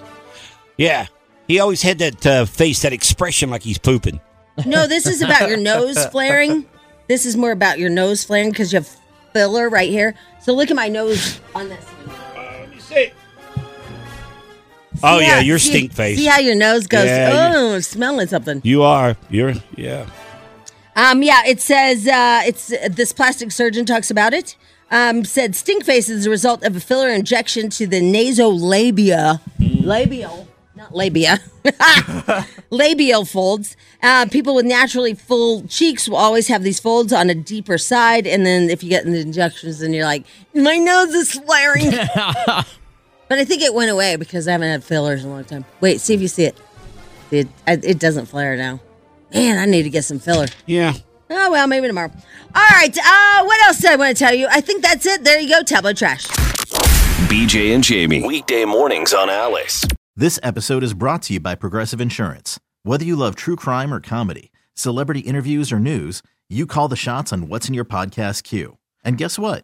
Yeah. 0.77 1.07
He 1.47 1.59
always 1.59 1.81
had 1.81 1.97
that 1.97 2.23
uh, 2.27 2.45
face, 2.45 2.83
that 2.83 2.93
expression 2.93 3.49
like 3.49 3.63
he's 3.63 3.79
pooping. 3.79 4.21
No, 4.67 4.85
this 4.85 5.07
is 5.07 5.23
about 5.23 5.49
your 5.49 5.57
nose 5.57 6.05
flaring. 6.07 6.67
This 7.07 7.25
is 7.25 7.35
more 7.35 7.51
about 7.51 7.79
your 7.79 7.89
nose 7.89 8.23
flaring 8.23 8.51
because 8.51 8.71
you 8.71 8.77
have 8.77 8.95
filler 9.33 9.69
right 9.69 9.89
here. 9.89 10.13
So 10.39 10.53
look 10.53 10.69
at 10.69 10.75
my 10.75 10.87
nose 10.87 11.39
on 11.55 11.69
this. 11.69 11.83
Let 12.35 12.69
me 12.69 12.79
see. 12.79 13.11
Oh, 15.03 15.19
See 15.19 15.25
yeah, 15.25 15.39
your 15.39 15.59
see- 15.59 15.69
stink 15.69 15.93
face. 15.93 16.17
See 16.17 16.25
how 16.25 16.39
your 16.39 16.55
nose 16.55 16.87
goes? 16.87 17.05
Yeah, 17.05 17.51
oh, 17.55 17.79
smelling 17.79 18.27
something. 18.27 18.61
You 18.63 18.83
are. 18.83 19.15
You're, 19.29 19.53
yeah. 19.75 20.07
Um, 20.95 21.23
yeah, 21.23 21.43
it 21.45 21.61
says 21.61 22.07
uh, 22.07 22.41
it's 22.45 22.67
this 22.89 23.13
plastic 23.13 23.51
surgeon 23.51 23.85
talks 23.85 24.11
about 24.11 24.33
it. 24.33 24.55
Um, 24.91 25.23
said 25.23 25.55
stink 25.55 25.85
face 25.85 26.09
is 26.09 26.25
a 26.25 26.29
result 26.29 26.63
of 26.63 26.75
a 26.75 26.79
filler 26.79 27.09
injection 27.09 27.69
to 27.71 27.85
the 27.87 28.01
nasolabia, 28.01 29.39
labial, 29.59 30.47
not 30.75 30.93
labia, 30.93 31.39
labial 32.69 33.23
folds. 33.23 33.77
Uh, 34.01 34.25
people 34.29 34.55
with 34.55 34.65
naturally 34.65 35.13
full 35.13 35.61
cheeks 35.67 36.09
will 36.09 36.17
always 36.17 36.47
have 36.47 36.63
these 36.63 36.79
folds 36.79 37.13
on 37.13 37.29
a 37.29 37.35
deeper 37.35 37.77
side, 37.77 38.25
and 38.27 38.45
then 38.45 38.69
if 38.69 38.83
you 38.83 38.89
get 38.89 39.05
the 39.05 39.19
injections, 39.19 39.81
and 39.81 39.93
you're 39.93 40.05
like, 40.05 40.25
my 40.55 40.77
nose 40.77 41.13
is 41.13 41.31
flaring. 41.33 41.91
but 43.29 43.37
I 43.37 43.45
think 43.45 43.61
it 43.61 43.73
went 43.73 43.91
away 43.91 44.15
because 44.17 44.47
I 44.47 44.51
haven't 44.53 44.69
had 44.69 44.83
fillers 44.83 45.23
in 45.23 45.29
a 45.29 45.33
long 45.33 45.45
time. 45.45 45.63
Wait, 45.79 46.01
see 46.01 46.13
if 46.13 46.21
you 46.21 46.27
see 46.27 46.45
it. 46.45 46.57
It 47.31 47.47
it 47.67 47.99
doesn't 47.99 48.25
flare 48.25 48.57
now. 48.57 48.81
Man, 49.33 49.57
I 49.59 49.65
need 49.65 49.83
to 49.83 49.89
get 49.89 50.03
some 50.03 50.19
filler. 50.19 50.47
Yeah. 50.65 50.93
Oh 51.29 51.51
well, 51.51 51.67
maybe 51.67 51.87
tomorrow. 51.87 52.11
All 52.55 52.67
right. 52.71 52.97
Uh, 52.97 53.43
what 53.45 53.61
else 53.67 53.77
did 53.79 53.91
I 53.91 53.95
want 53.95 54.17
to 54.17 54.23
tell 54.23 54.33
you? 54.33 54.47
I 54.49 54.61
think 54.61 54.81
that's 54.81 55.05
it. 55.05 55.23
There 55.23 55.39
you 55.39 55.47
go. 55.47 55.61
Tabloid 55.61 55.95
trash. 55.97 56.25
BJ 57.27 57.75
and 57.75 57.83
Jamie. 57.83 58.25
Weekday 58.25 58.65
mornings 58.65 59.13
on 59.13 59.29
Alice. 59.29 59.85
This 60.15 60.39
episode 60.41 60.83
is 60.83 60.95
brought 60.95 61.21
to 61.23 61.33
you 61.33 61.39
by 61.39 61.53
Progressive 61.53 62.01
Insurance. 62.01 62.59
Whether 62.81 63.05
you 63.05 63.15
love 63.15 63.35
true 63.35 63.55
crime 63.55 63.93
or 63.93 64.01
comedy, 64.01 64.51
celebrity 64.73 65.19
interviews 65.19 65.71
or 65.71 65.79
news, 65.79 66.23
you 66.49 66.65
call 66.65 66.87
the 66.87 66.95
shots 66.95 67.31
on 67.31 67.47
what's 67.47 67.67
in 67.67 67.75
your 67.75 67.85
podcast 67.85 68.41
queue. 68.43 68.77
And 69.03 69.17
guess 69.17 69.37
what? 69.37 69.63